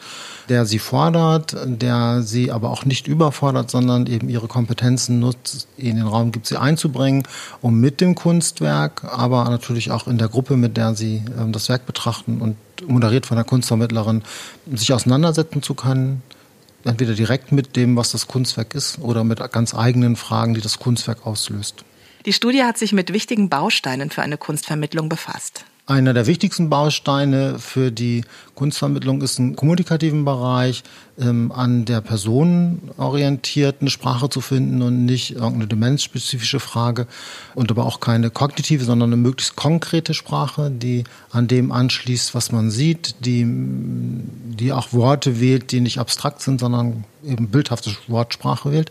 der 0.49 0.65
sie 0.65 0.79
fordert, 0.79 1.55
der 1.65 2.21
sie 2.21 2.51
aber 2.51 2.69
auch 2.71 2.85
nicht 2.85 3.07
überfordert, 3.07 3.71
sondern 3.71 4.07
eben 4.07 4.29
ihre 4.29 4.47
Kompetenzen 4.47 5.19
nutzt, 5.19 5.67
in 5.77 5.97
den 5.97 6.07
Raum 6.07 6.31
gibt, 6.31 6.47
sie 6.47 6.57
einzubringen, 6.57 7.23
um 7.61 7.79
mit 7.79 8.01
dem 8.01 8.15
Kunstwerk, 8.15 9.03
aber 9.03 9.49
natürlich 9.49 9.91
auch 9.91 10.07
in 10.07 10.17
der 10.17 10.27
Gruppe, 10.27 10.57
mit 10.57 10.77
der 10.77 10.95
sie 10.95 11.17
äh, 11.17 11.51
das 11.51 11.69
Werk 11.69 11.85
betrachten 11.85 12.41
und 12.41 12.57
moderiert 12.87 13.25
von 13.25 13.37
der 13.37 13.45
Kunstvermittlerin, 13.45 14.23
sich 14.73 14.91
auseinandersetzen 14.93 15.61
zu 15.61 15.73
können, 15.73 16.21
entweder 16.85 17.13
direkt 17.13 17.51
mit 17.51 17.75
dem, 17.75 17.95
was 17.95 18.11
das 18.11 18.27
Kunstwerk 18.27 18.75
ist, 18.75 18.99
oder 18.99 19.23
mit 19.23 19.39
ganz 19.51 19.73
eigenen 19.73 20.15
Fragen, 20.15 20.53
die 20.53 20.61
das 20.61 20.79
Kunstwerk 20.79 21.25
auslöst. 21.25 21.85
Die 22.25 22.33
Studie 22.33 22.63
hat 22.63 22.77
sich 22.77 22.93
mit 22.93 23.11
wichtigen 23.11 23.49
Bausteinen 23.49 24.09
für 24.09 24.21
eine 24.21 24.37
Kunstvermittlung 24.37 25.09
befasst. 25.09 25.65
Einer 25.85 26.13
der 26.13 26.27
wichtigsten 26.27 26.69
Bausteine 26.69 27.59
für 27.59 27.91
die 27.91 28.23
Kunstvermittlung 28.55 29.21
ist 29.21 29.37
im 29.37 29.57
kommunikativen 29.57 30.23
Bereich 30.23 30.81
ähm, 31.19 31.51
an 31.51 31.83
der 31.83 31.99
Person 31.99 32.89
orientiert 32.95 33.77
eine 33.81 33.89
Sprache 33.89 34.29
zu 34.29 34.39
finden 34.39 34.81
und 34.81 35.03
nicht 35.03 35.31
irgendeine 35.31 35.67
demenzspezifische 35.67 36.61
Frage 36.61 37.05
und 37.53 37.69
aber 37.69 37.85
auch 37.85 37.99
keine 37.99 38.29
kognitive, 38.29 38.85
sondern 38.85 39.09
eine 39.09 39.21
möglichst 39.21 39.57
konkrete 39.57 40.13
Sprache, 40.13 40.71
die 40.71 41.03
an 41.31 41.49
dem 41.49 41.73
anschließt, 41.73 42.33
was 42.33 42.53
man 42.53 42.71
sieht, 42.71 43.15
die, 43.25 43.45
die 43.45 44.71
auch 44.71 44.93
Worte 44.93 45.41
wählt, 45.41 45.73
die 45.73 45.81
nicht 45.81 45.97
abstrakt 45.97 46.41
sind, 46.41 46.61
sondern 46.61 47.03
eben 47.25 47.49
bildhafte 47.49 47.91
Wortsprache 48.07 48.71
wählt 48.71 48.89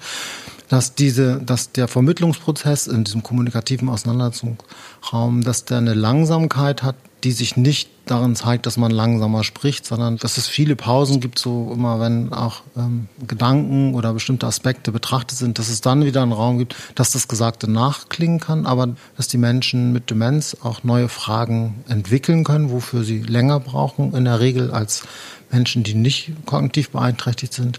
dass 0.72 0.94
diese, 0.94 1.38
dass 1.44 1.72
der 1.72 1.86
Vermittlungsprozess 1.86 2.86
in 2.86 3.04
diesem 3.04 3.22
kommunikativen 3.22 3.90
Auseinandersetzungsraum, 3.90 5.42
dass 5.42 5.66
der 5.66 5.76
eine 5.76 5.92
Langsamkeit 5.92 6.82
hat, 6.82 6.96
die 7.24 7.32
sich 7.32 7.58
nicht 7.58 7.90
darin 8.06 8.34
zeigt, 8.34 8.64
dass 8.64 8.78
man 8.78 8.90
langsamer 8.90 9.44
spricht, 9.44 9.84
sondern 9.84 10.16
dass 10.16 10.38
es 10.38 10.48
viele 10.48 10.74
Pausen 10.74 11.20
gibt, 11.20 11.38
so 11.38 11.70
immer 11.74 12.00
wenn 12.00 12.32
auch 12.32 12.62
ähm, 12.74 13.08
Gedanken 13.28 13.94
oder 13.94 14.14
bestimmte 14.14 14.46
Aspekte 14.46 14.92
betrachtet 14.92 15.36
sind, 15.36 15.58
dass 15.58 15.68
es 15.68 15.82
dann 15.82 16.06
wieder 16.06 16.22
einen 16.22 16.32
Raum 16.32 16.56
gibt, 16.56 16.74
dass 16.94 17.10
das 17.10 17.28
Gesagte 17.28 17.70
nachklingen 17.70 18.40
kann, 18.40 18.64
aber 18.64 18.96
dass 19.18 19.28
die 19.28 19.36
Menschen 19.36 19.92
mit 19.92 20.08
Demenz 20.08 20.56
auch 20.62 20.84
neue 20.84 21.10
Fragen 21.10 21.84
entwickeln 21.86 22.44
können, 22.44 22.70
wofür 22.70 23.04
sie 23.04 23.20
länger 23.20 23.60
brauchen 23.60 24.14
in 24.14 24.24
der 24.24 24.40
Regel 24.40 24.70
als 24.70 25.02
Menschen, 25.50 25.82
die 25.82 25.94
nicht 25.94 26.32
kognitiv 26.46 26.88
beeinträchtigt 26.88 27.52
sind 27.52 27.78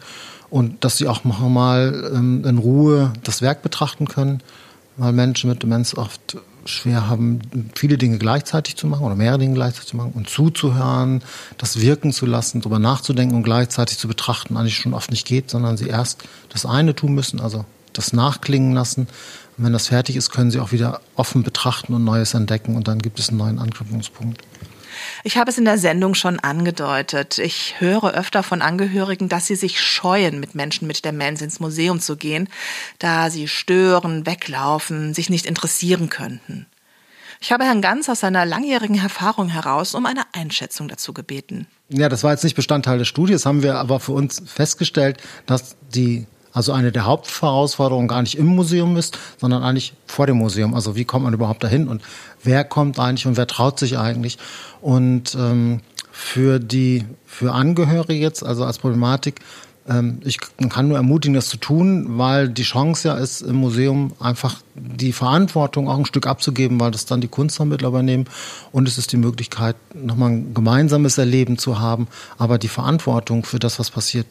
und 0.54 0.84
dass 0.84 0.98
sie 0.98 1.08
auch 1.08 1.24
mal 1.24 2.12
ähm, 2.14 2.46
in 2.46 2.60
Ruhe 2.60 3.12
das 3.24 3.42
Werk 3.42 3.64
betrachten 3.64 4.08
können, 4.08 4.44
weil 4.98 5.12
Menschen 5.12 5.50
mit 5.50 5.64
Demenz 5.64 5.96
oft 5.96 6.38
schwer 6.66 7.08
haben, 7.10 7.40
viele 7.74 7.98
Dinge 7.98 8.20
gleichzeitig 8.20 8.76
zu 8.76 8.86
machen 8.86 9.04
oder 9.04 9.16
mehrere 9.16 9.40
Dinge 9.40 9.56
gleichzeitig 9.56 9.90
zu 9.90 9.98
machen 9.98 10.12
und 10.14 10.30
zuzuhören, 10.30 11.24
das 11.58 11.82
wirken 11.82 12.14
zu 12.14 12.28
lassen, 12.28 12.62
darüber 12.62 12.78
nachzudenken 12.78 13.36
und 13.36 13.42
gleichzeitig 13.42 13.98
zu 13.98 14.08
betrachten, 14.08 14.56
eigentlich 14.56 14.76
schon 14.76 14.94
oft 14.94 15.10
nicht 15.10 15.26
geht, 15.26 15.50
sondern 15.50 15.76
sie 15.76 15.88
erst 15.88 16.24
das 16.50 16.68
eine 16.68 16.94
tun 16.94 17.16
müssen, 17.16 17.42
also 17.42 17.66
das 17.94 18.14
nachklingen 18.14 18.74
lassen. 18.74 19.08
Und 19.58 19.66
wenn 19.66 19.74
das 19.74 19.88
fertig 19.88 20.16
ist, 20.16 20.30
können 20.30 20.52
sie 20.52 20.60
auch 20.60 20.72
wieder 20.72 21.02
offen 21.16 21.42
betrachten 21.42 21.96
und 21.96 22.04
Neues 22.04 22.36
entdecken 22.36 22.76
und 22.76 22.88
dann 22.88 23.00
gibt 23.00 23.18
es 23.18 23.30
einen 23.30 23.40
neuen 23.40 23.58
Anknüpfungspunkt. 23.58 24.44
Ich 25.26 25.38
habe 25.38 25.50
es 25.50 25.58
in 25.58 25.64
der 25.64 25.78
Sendung 25.78 26.16
schon 26.16 26.40
angedeutet. 26.40 27.38
Ich 27.38 27.80
höre 27.80 28.14
öfter 28.14 28.44
von 28.44 28.62
Angehörigen, 28.62 29.30
dass 29.30 29.48
sie 29.48 29.56
sich 29.56 29.80
scheuen, 29.80 30.42
mit 30.42 30.54
Menschen 30.54 30.86
mit 30.86 31.06
Demenz 31.06 31.42
ins 31.42 31.62
Museum 31.62 32.02
zu 32.02 32.18
gehen, 32.18 32.50
da 33.00 33.30
sie 33.30 33.48
stören, 33.48 34.26
weglaufen, 34.26 35.14
sich 35.14 35.30
nicht 35.30 35.46
interessieren 35.46 36.10
könnten. 36.10 36.66
Ich 37.40 37.54
habe 37.54 37.64
Herrn 37.64 37.82
Ganz 37.82 38.10
aus 38.10 38.20
seiner 38.20 38.46
langjährigen 38.46 38.98
Erfahrung 38.98 39.48
heraus 39.48 39.96
um 39.96 40.06
eine 40.06 40.24
Einschätzung 40.34 40.90
dazu 40.90 41.14
gebeten. 41.14 41.68
Ja, 41.88 42.10
das 42.10 42.24
war 42.24 42.32
jetzt 42.32 42.44
nicht 42.44 42.56
Bestandteil 42.56 42.98
des 42.98 43.08
Studies, 43.08 43.46
haben 43.46 43.64
wir 43.64 43.76
aber 43.76 44.02
für 44.02 44.14
uns 44.14 44.42
festgestellt, 44.46 45.22
dass 45.46 45.78
die 45.94 46.26
also 46.54 46.72
eine 46.72 46.92
der 46.92 47.06
Hauptherausforderungen 47.06 48.08
gar 48.08 48.22
nicht 48.22 48.38
im 48.38 48.48
Museum 48.48 48.96
ist, 48.96 49.18
sondern 49.38 49.64
eigentlich 49.64 49.94
vor 50.06 50.28
dem 50.28 50.38
Museum. 50.38 50.74
Also 50.74 50.96
wie 50.96 51.06
kommt 51.06 51.26
man 51.26 51.34
überhaupt 51.34 51.64
dahin 51.64 51.88
und 51.88 52.02
wer 52.44 52.64
kommt 52.64 53.00
eigentlich 53.00 53.26
und 53.26 53.38
wer 53.38 53.48
traut 53.48 53.80
sich 53.80 53.98
eigentlich? 53.98 54.38
Und 54.82 55.36
ähm, 55.36 55.82
für 56.12 56.60
die 56.60 57.06
für 57.26 57.54
Angehörige 57.54 58.22
jetzt, 58.22 58.46
also 58.46 58.64
als 58.64 58.78
Problematik, 58.78 59.42
ähm, 59.88 60.20
ich 60.24 60.38
kann 60.70 60.88
nur 60.88 60.98
ermutigen, 60.98 61.34
das 61.34 61.48
zu 61.48 61.58
tun, 61.58 62.18
weil 62.18 62.50
die 62.50 62.64
Chance 62.64 63.08
ja 63.08 63.16
ist, 63.16 63.42
im 63.42 63.56
Museum 63.56 64.14
einfach 64.20 64.62
die 64.76 65.12
Verantwortung 65.12 65.90
auch 65.90 65.98
ein 65.98 66.06
Stück 66.06 66.28
abzugeben, 66.28 66.80
weil 66.80 66.92
das 66.92 67.06
dann 67.06 67.22
die 67.22 67.28
Kunstvermittler 67.28 67.90
übernehmen 67.90 68.26
und 68.72 68.88
es 68.88 68.98
ist 68.98 69.12
die 69.12 69.18
Möglichkeit, 69.18 69.76
nochmal 69.94 70.32
ein 70.32 70.54
gemeinsames 70.54 71.18
Erleben 71.18 71.58
zu 71.58 71.80
haben, 71.80 72.08
aber 72.38 72.58
die 72.58 72.68
Verantwortung 72.68 73.44
für 73.44 73.60
das, 73.60 73.80
was 73.80 73.92
passiert, 73.92 74.28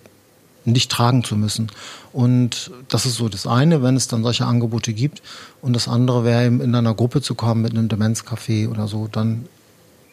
nicht 0.64 0.90
tragen 0.90 1.24
zu 1.24 1.36
müssen. 1.36 1.70
Und 2.12 2.70
das 2.88 3.06
ist 3.06 3.14
so 3.14 3.28
das 3.28 3.46
eine, 3.46 3.82
wenn 3.82 3.96
es 3.96 4.08
dann 4.08 4.22
solche 4.22 4.46
Angebote 4.46 4.92
gibt. 4.92 5.22
Und 5.60 5.72
das 5.74 5.88
andere 5.88 6.24
wäre 6.24 6.46
eben 6.46 6.60
in 6.60 6.74
einer 6.74 6.94
Gruppe 6.94 7.22
zu 7.22 7.34
kommen 7.34 7.62
mit 7.62 7.72
einem 7.72 7.88
Demenzcafé 7.88 8.68
oder 8.68 8.88
so, 8.88 9.08
dann 9.08 9.46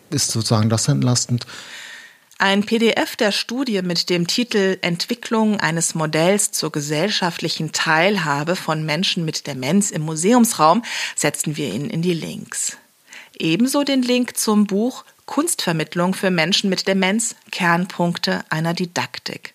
ist 0.10 0.32
sozusagen 0.32 0.70
das 0.70 0.88
entlastend. 0.88 1.46
Ein 2.42 2.64
PDF 2.64 3.18
der 3.18 3.34
Studie 3.34 3.82
mit 3.82 4.10
dem 4.10 4.26
Titel 4.26 4.78
Entwicklung 4.82 5.60
eines 5.60 5.94
Modells 5.94 6.52
zur 6.52 6.72
gesellschaftlichen 6.72 7.74
Teilhabe 7.74 8.56
von 8.56 8.86
Menschen 8.86 9.26
mit 9.26 9.46
Demenz 9.46 9.92
im 9.92 10.04
Museumsraum 10.04 10.84
setzen 11.18 11.58
wir 11.58 11.74
Ihnen 11.74 11.90
in 11.90 12.02
die 12.02 12.14
Links. 12.14 12.78
Ebenso 13.38 13.84
den 13.84 14.04
Link 14.04 14.38
zum 14.38 14.68
Buch 14.68 15.04
Kunstvermittlung 15.26 16.14
für 16.14 16.32
Menschen 16.32 16.70
mit 16.70 16.88
Demenz 16.88 17.36
Kernpunkte 17.52 18.46
einer 18.50 18.74
Didaktik. 18.74 19.54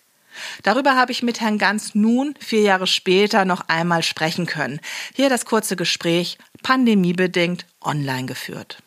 Darüber 0.63 0.95
habe 0.95 1.11
ich 1.11 1.23
mit 1.23 1.41
Herrn 1.41 1.57
Ganz 1.57 1.95
nun, 1.95 2.35
vier 2.39 2.61
Jahre 2.61 2.87
später, 2.87 3.45
noch 3.45 3.67
einmal 3.67 4.03
sprechen 4.03 4.45
können. 4.45 4.79
Hier 5.13 5.29
das 5.29 5.45
kurze 5.45 5.75
Gespräch, 5.75 6.37
pandemiebedingt, 6.63 7.65
online 7.81 8.25
geführt. 8.25 8.79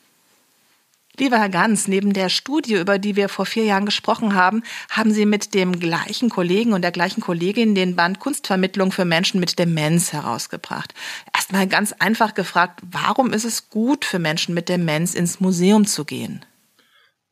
Lieber 1.18 1.40
Herr 1.40 1.48
Ganz, 1.48 1.88
neben 1.88 2.12
der 2.12 2.28
Studie, 2.28 2.74
über 2.74 3.00
die 3.00 3.16
wir 3.16 3.28
vor 3.28 3.44
vier 3.44 3.64
Jahren 3.64 3.86
gesprochen 3.86 4.34
haben, 4.34 4.62
haben 4.88 5.12
Sie 5.12 5.26
mit 5.26 5.52
dem 5.52 5.80
gleichen 5.80 6.30
Kollegen 6.30 6.72
und 6.72 6.82
der 6.82 6.92
gleichen 6.92 7.20
Kollegin 7.20 7.74
den 7.74 7.96
Band 7.96 8.20
Kunstvermittlung 8.20 8.92
für 8.92 9.04
Menschen 9.04 9.40
mit 9.40 9.58
Demenz 9.58 10.12
herausgebracht. 10.12 10.94
Erstmal 11.34 11.66
ganz 11.66 11.92
einfach 11.92 12.34
gefragt, 12.34 12.80
warum 12.88 13.32
ist 13.32 13.44
es 13.44 13.68
gut 13.68 14.04
für 14.04 14.20
Menschen 14.20 14.54
mit 14.54 14.68
Demenz 14.68 15.14
ins 15.14 15.40
Museum 15.40 15.86
zu 15.86 16.04
gehen? 16.04 16.44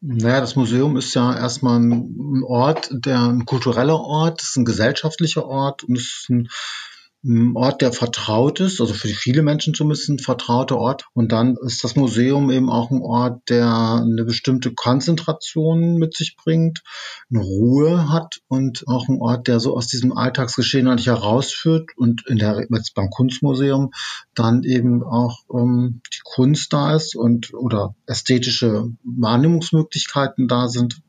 Naja, 0.08 0.40
das 0.40 0.54
Museum 0.54 0.96
ist 0.96 1.12
ja 1.14 1.36
erstmal 1.36 1.80
ein 1.80 2.44
Ort, 2.46 2.90
der 2.92 3.18
ein 3.22 3.44
kultureller 3.44 3.98
Ort, 3.98 4.40
ist 4.40 4.56
ein 4.56 4.64
gesellschaftlicher 4.64 5.44
Ort 5.44 5.82
und 5.82 5.96
ist 5.96 6.26
ein 6.30 6.48
Ort, 7.54 7.82
der 7.82 7.92
vertraut 7.92 8.60
ist, 8.60 8.80
also 8.80 8.94
für 8.94 9.08
viele 9.08 9.42
Menschen 9.42 9.74
zumindest 9.74 10.08
ein 10.08 10.18
vertrauter 10.18 10.76
Ort. 10.76 11.06
Und 11.12 11.32
dann 11.32 11.56
ist 11.56 11.82
das 11.82 11.96
Museum 11.96 12.50
eben 12.50 12.70
auch 12.70 12.90
ein 12.90 13.02
Ort, 13.02 13.48
der 13.48 13.66
eine 13.66 14.24
bestimmte 14.24 14.72
Konzentration 14.72 15.96
mit 15.96 16.14
sich 16.14 16.36
bringt, 16.36 16.82
eine 17.30 17.40
Ruhe 17.40 18.10
hat 18.10 18.40
und 18.46 18.84
auch 18.86 19.08
ein 19.08 19.20
Ort, 19.20 19.48
der 19.48 19.58
so 19.58 19.76
aus 19.76 19.88
diesem 19.88 20.16
Alltagsgeschehen 20.16 20.86
eigentlich 20.86 21.08
herausführt 21.08 21.90
und 21.96 22.24
in 22.28 22.38
der, 22.38 22.64
jetzt 22.70 22.94
beim 22.94 23.10
Kunstmuseum 23.10 23.90
dann 24.34 24.62
eben 24.62 25.02
auch 25.02 25.40
ähm, 25.52 26.02
die 26.14 26.20
Kunst 26.22 26.72
da 26.72 26.94
ist 26.94 27.16
und 27.16 27.52
oder 27.54 27.96
ästhetische 28.06 28.90
Wahrnehmungsmöglichkeiten 29.02 30.46
da 30.46 30.68
sind 30.68 31.00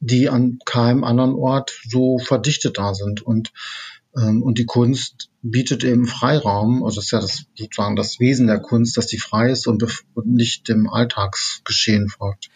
die 0.00 0.28
an 0.28 0.58
keinem 0.64 1.04
anderen 1.04 1.34
Ort 1.34 1.72
so 1.88 2.18
verdichtet 2.18 2.78
da 2.78 2.94
sind. 2.94 3.22
Und 3.22 3.52
und 4.14 4.58
die 4.58 4.66
Kunst 4.66 5.28
bietet 5.42 5.84
eben 5.84 6.06
Freiraum. 6.06 6.84
Also 6.84 6.96
das 6.96 7.06
ist 7.06 7.10
ja 7.10 7.20
das, 7.20 7.44
sozusagen 7.56 7.96
das 7.96 8.20
Wesen 8.20 8.46
der 8.46 8.60
Kunst, 8.60 8.96
dass 8.96 9.06
die 9.06 9.18
frei 9.18 9.50
ist 9.50 9.66
und 9.66 9.84
nicht 10.24 10.68
dem 10.68 10.88
Alltagsgeschehen 10.88 12.08
folgt. 12.08 12.48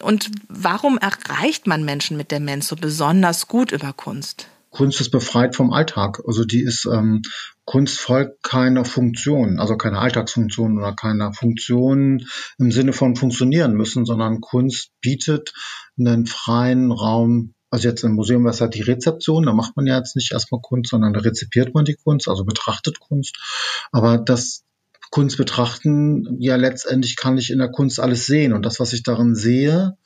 Und 0.00 0.30
warum 0.48 0.98
erreicht 0.98 1.66
man 1.66 1.84
Menschen 1.84 2.16
mit 2.16 2.32
Demenz 2.32 2.68
so 2.68 2.76
besonders 2.76 3.46
gut 3.46 3.72
über 3.72 3.92
Kunst? 3.92 4.48
Kunst 4.70 5.00
ist 5.00 5.10
befreit 5.10 5.56
vom 5.56 5.72
Alltag. 5.72 6.20
Also 6.26 6.44
die 6.44 6.60
ist 6.60 6.86
ähm, 6.86 7.22
Kunst 7.64 7.98
folgt 7.98 8.42
keiner 8.42 8.84
Funktion, 8.84 9.58
also 9.58 9.76
keiner 9.76 10.00
Alltagsfunktion 10.00 10.76
oder 10.78 10.94
keiner 10.94 11.32
Funktion 11.32 12.26
im 12.58 12.70
Sinne 12.70 12.92
von 12.92 13.16
funktionieren 13.16 13.72
müssen, 13.72 14.04
sondern 14.04 14.40
Kunst 14.40 14.90
bietet 15.00 15.54
einen 15.98 16.26
freien 16.26 16.92
Raum 16.92 17.54
also 17.70 17.88
jetzt 17.88 18.04
im 18.04 18.12
Museum 18.12 18.44
wäre 18.44 18.54
es 18.54 18.60
halt 18.60 18.74
die 18.74 18.82
Rezeption, 18.82 19.44
da 19.44 19.52
macht 19.52 19.76
man 19.76 19.86
ja 19.86 19.96
jetzt 19.96 20.16
nicht 20.16 20.32
erstmal 20.32 20.60
Kunst, 20.60 20.90
sondern 20.90 21.12
da 21.12 21.20
rezipiert 21.20 21.74
man 21.74 21.84
die 21.84 21.96
Kunst, 21.96 22.28
also 22.28 22.44
betrachtet 22.44 23.00
Kunst. 23.00 23.36
Aber 23.92 24.18
das 24.18 24.64
Kunst 25.10 25.36
betrachten, 25.36 26.36
ja 26.40 26.56
letztendlich 26.56 27.16
kann 27.16 27.38
ich 27.38 27.50
in 27.50 27.58
der 27.58 27.70
Kunst 27.70 28.00
alles 28.00 28.26
sehen 28.26 28.52
und 28.52 28.64
das, 28.64 28.80
was 28.80 28.92
ich 28.92 29.02
darin 29.02 29.34
sehe, 29.34 29.96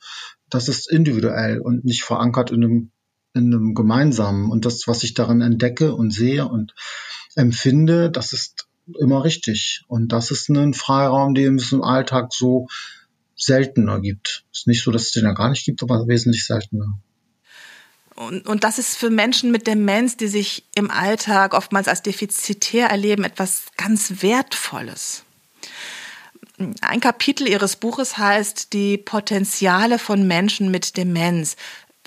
das 0.49 0.67
ist 0.67 0.91
individuell 0.91 1.59
und 1.59 1.85
nicht 1.85 2.03
verankert 2.03 2.51
in 2.51 2.63
einem, 2.63 2.91
in 3.33 3.53
einem 3.53 3.73
gemeinsamen. 3.73 4.51
Und 4.51 4.65
das, 4.65 4.87
was 4.87 5.03
ich 5.03 5.13
darin 5.13 5.41
entdecke 5.41 5.95
und 5.95 6.11
sehe 6.13 6.47
und 6.47 6.73
empfinde, 7.35 8.11
das 8.11 8.33
ist 8.33 8.67
immer 8.99 9.23
richtig. 9.23 9.83
Und 9.87 10.11
das 10.11 10.29
ist 10.29 10.49
ein 10.49 10.73
Freiraum, 10.73 11.33
den 11.33 11.55
es 11.55 11.71
im 11.71 11.81
Alltag 11.81 12.33
so 12.33 12.67
seltener 13.35 14.01
gibt. 14.01 14.43
Ist 14.51 14.67
nicht 14.67 14.83
so, 14.83 14.91
dass 14.91 15.03
es 15.03 15.11
den 15.11 15.23
ja 15.23 15.33
gar 15.33 15.49
nicht 15.49 15.65
gibt, 15.65 15.81
aber 15.81 16.07
wesentlich 16.07 16.45
seltener. 16.45 16.99
Und, 18.27 18.47
und 18.47 18.63
das 18.63 18.77
ist 18.77 18.97
für 18.97 19.09
Menschen 19.09 19.51
mit 19.51 19.65
Demenz, 19.65 20.15
die 20.15 20.27
sich 20.27 20.65
im 20.75 20.91
Alltag 20.91 21.55
oftmals 21.55 21.87
als 21.87 22.03
defizitär 22.03 22.87
erleben, 22.87 23.23
etwas 23.23 23.63
ganz 23.77 24.21
Wertvolles. 24.21 25.23
Ein 26.81 26.99
Kapitel 26.99 27.47
Ihres 27.47 27.77
Buches 27.77 28.19
heißt 28.19 28.73
Die 28.73 28.99
Potenziale 28.99 29.97
von 29.97 30.27
Menschen 30.27 30.69
mit 30.69 30.97
Demenz. 30.97 31.55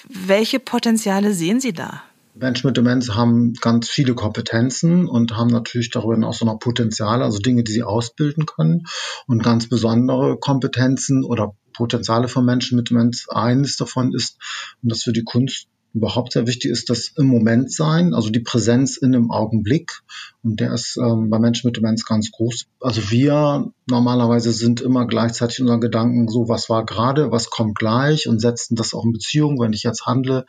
Welche 0.09 0.61
Potenziale 0.61 1.35
sehen 1.35 1.59
Sie 1.59 1.72
da? 1.72 2.05
Menschen 2.35 2.68
mit 2.68 2.77
Demenz 2.77 3.11
haben 3.11 3.55
ganz 3.55 3.88
viele 3.88 4.14
Kompetenzen 4.14 5.09
und 5.09 5.37
haben 5.37 5.50
natürlich 5.50 5.90
darüber 5.90 6.14
hinaus 6.14 6.42
auch 6.42 6.46
noch 6.46 6.59
Potenziale, 6.59 7.24
also 7.24 7.38
Dinge, 7.38 7.64
die 7.64 7.72
sie 7.72 7.83
ausbilden 7.83 8.46
können 8.46 8.85
und 9.27 9.42
ganz 9.42 9.68
besondere 9.68 10.37
Kompetenzen 10.38 11.24
oder 11.24 11.57
Potenziale 11.72 12.29
von 12.29 12.44
Menschen 12.44 12.77
mit 12.77 12.90
Demenz. 12.90 13.27
Eines 13.29 13.77
davon 13.77 14.12
ist, 14.14 14.38
und 14.83 14.92
das 14.92 15.03
für 15.03 15.12
die 15.12 15.24
Kunst 15.24 15.68
überhaupt 15.94 16.33
sehr 16.33 16.46
wichtig 16.46 16.72
ist 16.72 16.90
das 16.90 17.12
im 17.16 17.26
Moment 17.26 17.72
sein, 17.72 18.14
also 18.14 18.28
die 18.28 18.40
Präsenz 18.40 18.96
in 18.96 19.12
dem 19.12 19.30
Augenblick. 19.30 20.02
Und 20.42 20.59
der 20.59 20.74
ist 20.74 20.98
ähm, 20.98 21.30
bei 21.30 21.38
Menschen 21.38 21.68
mit 21.68 21.76
Demenz 21.76 22.04
ganz 22.04 22.33
groß. 22.33 22.66
Also 22.80 23.11
wir 23.11 23.72
normalerweise 23.87 24.52
sind 24.52 24.80
immer 24.80 25.07
gleichzeitig 25.07 25.61
in 25.61 25.66
unseren 25.66 25.80
Gedanken 25.80 26.28
so, 26.28 26.48
was 26.48 26.68
war 26.68 26.85
gerade, 26.85 27.30
was 27.30 27.48
kommt 27.48 27.78
gleich 27.78 28.28
und 28.28 28.40
setzen 28.40 28.74
das 28.74 28.92
auch 28.92 29.04
in 29.04 29.12
Beziehung. 29.12 29.61
Wenn 29.61 29.72
ich 29.72 29.85
jetzt 29.85 30.04
handle, 30.04 30.46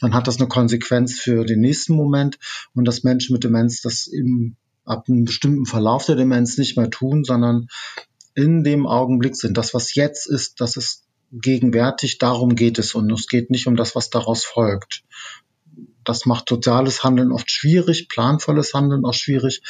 dann 0.00 0.14
hat 0.14 0.26
das 0.26 0.38
eine 0.38 0.48
Konsequenz 0.48 1.14
für 1.18 1.44
den 1.44 1.60
nächsten 1.60 1.94
Moment. 1.94 2.38
Und 2.74 2.84
dass 2.86 3.04
Menschen 3.04 3.34
mit 3.34 3.44
Demenz 3.44 3.80
das 3.80 4.08
eben 4.08 4.56
ab 4.84 5.04
einem 5.08 5.24
bestimmten 5.24 5.66
Verlauf 5.66 6.06
der 6.06 6.16
Demenz 6.16 6.58
nicht 6.58 6.76
mehr 6.76 6.90
tun, 6.90 7.22
sondern 7.22 7.68
in 8.34 8.64
dem 8.64 8.86
Augenblick 8.86 9.36
sind. 9.36 9.56
Das, 9.56 9.74
was 9.74 9.94
jetzt 9.94 10.26
ist, 10.28 10.60
das 10.60 10.76
ist 10.76 11.07
gegenwärtig, 11.32 12.18
darum 12.18 12.54
geht 12.54 12.78
es. 12.78 12.94
Und 12.94 13.10
es 13.12 13.28
geht 13.28 13.50
nicht 13.50 13.66
um 13.66 13.76
das, 13.76 13.94
was 13.94 14.10
daraus 14.10 14.44
folgt. 14.44 15.04
Das 16.04 16.26
macht 16.26 16.48
soziales 16.48 17.04
Handeln 17.04 17.32
oft 17.32 17.50
schwierig, 17.50 18.08
planvolles 18.08 18.72
Handeln 18.72 19.04
auch 19.04 19.14
schwierig. 19.14 19.62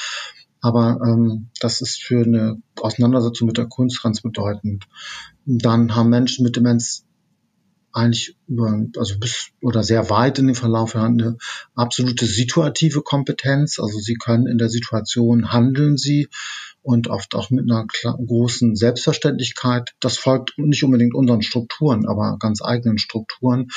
Aber 0.61 1.01
ähm, 1.05 1.51
das 1.61 1.81
ist 1.81 2.03
für 2.03 2.25
eine 2.25 2.61
Auseinandersetzung 2.81 3.47
mit 3.47 3.59
der 3.59 3.67
Kunst 3.67 4.03
ganz 4.03 4.21
bedeutend. 4.21 4.87
Dann 5.45 5.95
haben 5.95 6.11
Menschen 6.11 6.45
mit 6.45 6.57
Demenz 6.57 7.05
eigentlich 7.93 8.37
über, 8.47 8.85
also 8.97 9.19
bis 9.19 9.51
oder 9.61 9.83
sehr 9.83 10.11
weit 10.11 10.39
in 10.39 10.47
dem 10.47 10.55
Verlauf 10.55 10.95
eine 10.95 11.37
absolute 11.75 12.27
situative 12.27 13.03
Kompetenz. 13.03 13.79
Also 13.79 13.99
sie 13.99 14.15
können 14.15 14.47
in 14.47 14.59
der 14.59 14.69
Situation 14.69 15.53
handeln 15.53 15.97
sie 15.97 16.29
und 16.83 17.09
oft 17.09 17.35
auch 17.35 17.51
mit 17.51 17.71
einer 17.71 17.87
großen 17.87 18.77
Selbstverständlichkeit. 18.77 19.95
Das 20.01 20.17
folgt 20.17 20.57
nicht 20.59 20.85
unbedingt 20.85 21.15
unseren 21.15 21.43
Strukturen, 21.43 22.07
aber 22.07 22.37
ganz 22.39 22.63
eigenen 22.63 22.99
Strukturen. 22.99 23.69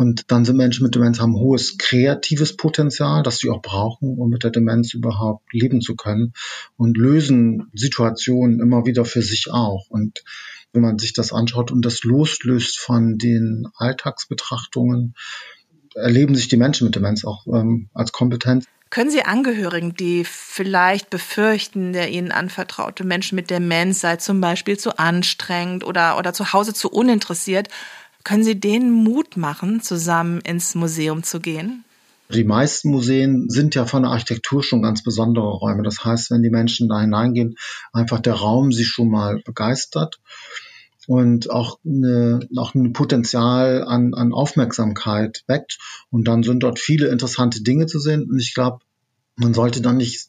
Und 0.00 0.30
dann 0.30 0.44
sind 0.44 0.56
Menschen 0.56 0.84
mit 0.84 0.94
Demenz 0.94 1.18
haben 1.18 1.34
hohes 1.34 1.76
kreatives 1.76 2.56
Potenzial, 2.56 3.24
das 3.24 3.38
sie 3.38 3.50
auch 3.50 3.60
brauchen, 3.60 4.16
um 4.16 4.30
mit 4.30 4.44
der 4.44 4.52
Demenz 4.52 4.94
überhaupt 4.94 5.52
leben 5.52 5.80
zu 5.80 5.96
können 5.96 6.34
und 6.76 6.96
lösen 6.96 7.68
Situationen 7.74 8.60
immer 8.60 8.86
wieder 8.86 9.04
für 9.04 9.22
sich 9.22 9.50
auch. 9.50 9.86
Und 9.90 10.22
wenn 10.72 10.82
man 10.82 11.00
sich 11.00 11.14
das 11.14 11.32
anschaut 11.32 11.72
und 11.72 11.84
das 11.84 12.04
loslöst 12.04 12.78
von 12.78 13.18
den 13.18 13.66
Alltagsbetrachtungen, 13.74 15.14
erleben 15.96 16.36
sich 16.36 16.46
die 16.46 16.58
Menschen 16.58 16.84
mit 16.84 16.94
Demenz 16.94 17.24
auch 17.24 17.48
ähm, 17.48 17.88
als 17.92 18.12
Kompetenz. 18.12 18.66
Können 18.90 19.10
Sie 19.10 19.24
Angehörigen, 19.24 19.94
die 19.94 20.24
vielleicht 20.24 21.10
befürchten, 21.10 21.92
der 21.92 22.10
ihnen 22.10 22.30
anvertraute 22.30 23.02
Mensch 23.02 23.32
mit 23.32 23.50
Demenz 23.50 24.00
sei 24.00 24.14
zum 24.14 24.40
Beispiel 24.40 24.78
zu 24.78 24.96
anstrengend 24.96 25.82
oder, 25.82 26.16
oder 26.18 26.32
zu 26.32 26.52
Hause 26.52 26.72
zu 26.72 26.88
uninteressiert, 26.88 27.68
können 28.28 28.44
Sie 28.44 28.60
denen 28.60 28.90
Mut 28.90 29.38
machen, 29.38 29.80
zusammen 29.80 30.42
ins 30.42 30.74
Museum 30.74 31.22
zu 31.22 31.40
gehen? 31.40 31.84
Die 32.28 32.44
meisten 32.44 32.90
Museen 32.90 33.48
sind 33.48 33.74
ja 33.74 33.86
von 33.86 34.02
der 34.02 34.12
Architektur 34.12 34.62
schon 34.62 34.82
ganz 34.82 35.02
besondere 35.02 35.46
Räume. 35.46 35.82
Das 35.82 36.04
heißt, 36.04 36.30
wenn 36.30 36.42
die 36.42 36.50
Menschen 36.50 36.90
da 36.90 37.00
hineingehen, 37.00 37.54
einfach 37.90 38.20
der 38.20 38.34
Raum 38.34 38.70
sie 38.70 38.84
schon 38.84 39.08
mal 39.08 39.40
begeistert 39.46 40.20
und 41.06 41.48
auch, 41.48 41.78
eine, 41.86 42.40
auch 42.54 42.74
ein 42.74 42.92
Potenzial 42.92 43.82
an, 43.82 44.12
an 44.12 44.34
Aufmerksamkeit 44.34 45.42
weckt. 45.46 45.78
Und 46.10 46.28
dann 46.28 46.42
sind 46.42 46.62
dort 46.62 46.78
viele 46.78 47.08
interessante 47.08 47.62
Dinge 47.62 47.86
zu 47.86 47.98
sehen. 47.98 48.28
Und 48.30 48.38
ich 48.38 48.52
glaube, 48.52 48.80
man 49.36 49.54
sollte 49.54 49.80
dann 49.80 49.96
nicht 49.96 50.28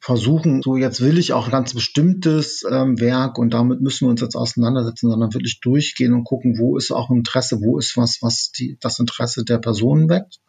versuchen, 0.00 0.62
so 0.62 0.76
jetzt 0.76 1.02
will 1.02 1.18
ich 1.18 1.34
auch 1.34 1.50
ganz 1.50 1.74
bestimmtes 1.74 2.64
ähm, 2.68 2.98
Werk 2.98 3.38
und 3.38 3.52
damit 3.52 3.82
müssen 3.82 4.06
wir 4.06 4.10
uns 4.10 4.22
jetzt 4.22 4.34
auseinandersetzen, 4.34 5.10
sondern 5.10 5.34
wirklich 5.34 5.60
durchgehen 5.60 6.14
und 6.14 6.24
gucken, 6.24 6.58
wo 6.58 6.78
ist 6.78 6.90
auch 6.90 7.10
Interesse, 7.10 7.60
wo 7.60 7.78
ist 7.78 7.96
was, 7.98 8.18
was 8.22 8.50
die, 8.50 8.78
das 8.80 8.98
Interesse 8.98 9.44
der 9.44 9.58
Personen 9.58 10.08
weckt. 10.08 10.40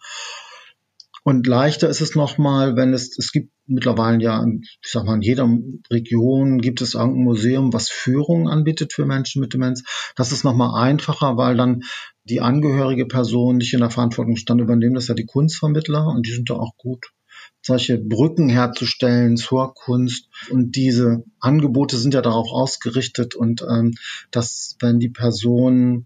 Und 1.24 1.46
leichter 1.46 1.88
ist 1.88 2.02
es 2.02 2.16
nochmal, 2.16 2.76
wenn 2.76 2.94
es, 2.94 3.16
es 3.18 3.32
gibt 3.32 3.52
mittlerweile 3.68 4.24
ja, 4.24 4.44
ich 4.82 4.92
sag 4.92 5.06
mal, 5.06 5.16
in 5.16 5.22
jeder 5.22 5.48
Region 5.92 6.62
gibt 6.62 6.82
es 6.82 6.96
irgendein 6.96 7.24
Museum, 7.26 7.74
was 7.74 7.90
Führung 7.90 8.50
anbietet 8.50 8.94
für 8.94 9.06
Menschen 9.06 9.40
mit 9.40 9.54
Demenz. 9.54 9.84
Das 10.16 10.32
ist 10.32 10.44
nochmal 10.44 10.82
einfacher, 10.82 11.38
weil 11.38 11.56
dann 11.58 11.84
die 12.24 12.42
angehörige 12.42 13.06
Person 13.06 13.58
nicht 13.58 13.74
in 13.74 13.82
der 13.82 13.92
Verantwortung 13.92 14.36
stand 14.36 14.62
übernehmen. 14.62 14.96
Das 14.96 15.10
ja 15.10 15.14
die 15.14 15.26
Kunstvermittler 15.26 16.08
und 16.08 16.26
die 16.26 16.32
sind 16.32 16.50
da 16.50 16.56
auch 16.56 16.76
gut 16.78 17.12
solche 17.62 17.98
Brücken 17.98 18.50
herzustellen 18.50 19.38
zur 19.38 19.74
Kunst. 19.74 20.28
Und 20.50 20.76
diese 20.76 21.24
Angebote 21.40 21.98
sind 21.98 22.14
ja 22.14 22.22
darauf 22.22 22.52
ausgerichtet 22.52 23.36
und 23.36 23.64
ähm, 23.70 23.94
dass 24.32 24.76
wenn 24.80 25.00
die 25.00 25.10
Person 25.10 26.06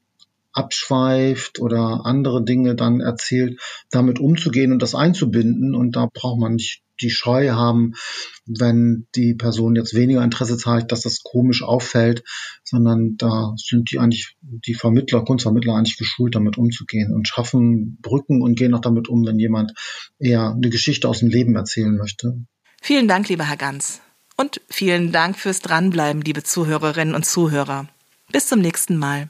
abschweift 0.55 1.59
oder 1.59 2.05
andere 2.05 2.43
Dinge 2.43 2.75
dann 2.75 3.01
erzählt, 3.01 3.59
damit 3.91 4.19
umzugehen 4.19 4.71
und 4.71 4.81
das 4.81 4.95
einzubinden. 4.95 5.75
Und 5.75 5.95
da 5.95 6.07
braucht 6.11 6.39
man 6.39 6.55
nicht 6.55 6.81
die 7.01 7.09
Scheu 7.09 7.49
haben, 7.51 7.93
wenn 8.45 9.07
die 9.15 9.33
Person 9.33 9.75
jetzt 9.75 9.93
weniger 9.95 10.23
Interesse 10.23 10.57
zeigt, 10.57 10.91
dass 10.91 11.01
das 11.01 11.23
komisch 11.23 11.61
auffällt, 11.61 12.23
sondern 12.63 13.17
da 13.17 13.53
sind 13.57 13.91
die 13.91 13.99
eigentlich, 13.99 14.37
die 14.41 14.75
Vermittler, 14.75 15.25
Kunstvermittler 15.25 15.75
eigentlich 15.75 15.97
geschult, 15.97 16.35
damit 16.35 16.57
umzugehen 16.57 17.13
und 17.13 17.27
schaffen 17.27 17.97
Brücken 18.01 18.41
und 18.41 18.57
gehen 18.57 18.73
auch 18.73 18.81
damit 18.81 19.09
um, 19.09 19.25
wenn 19.25 19.39
jemand 19.39 19.73
eher 20.19 20.51
eine 20.51 20.69
Geschichte 20.69 21.09
aus 21.09 21.19
dem 21.19 21.29
Leben 21.29 21.55
erzählen 21.55 21.95
möchte. 21.97 22.45
Vielen 22.81 23.07
Dank, 23.07 23.27
lieber 23.29 23.43
Herr 23.43 23.57
Ganz. 23.57 24.01
Und 24.37 24.61
vielen 24.69 25.11
Dank 25.11 25.37
fürs 25.37 25.61
Dranbleiben, 25.61 26.21
liebe 26.21 26.43
Zuhörerinnen 26.43 27.15
und 27.15 27.25
Zuhörer. 27.25 27.87
Bis 28.31 28.47
zum 28.47 28.59
nächsten 28.59 28.97
Mal. 28.97 29.29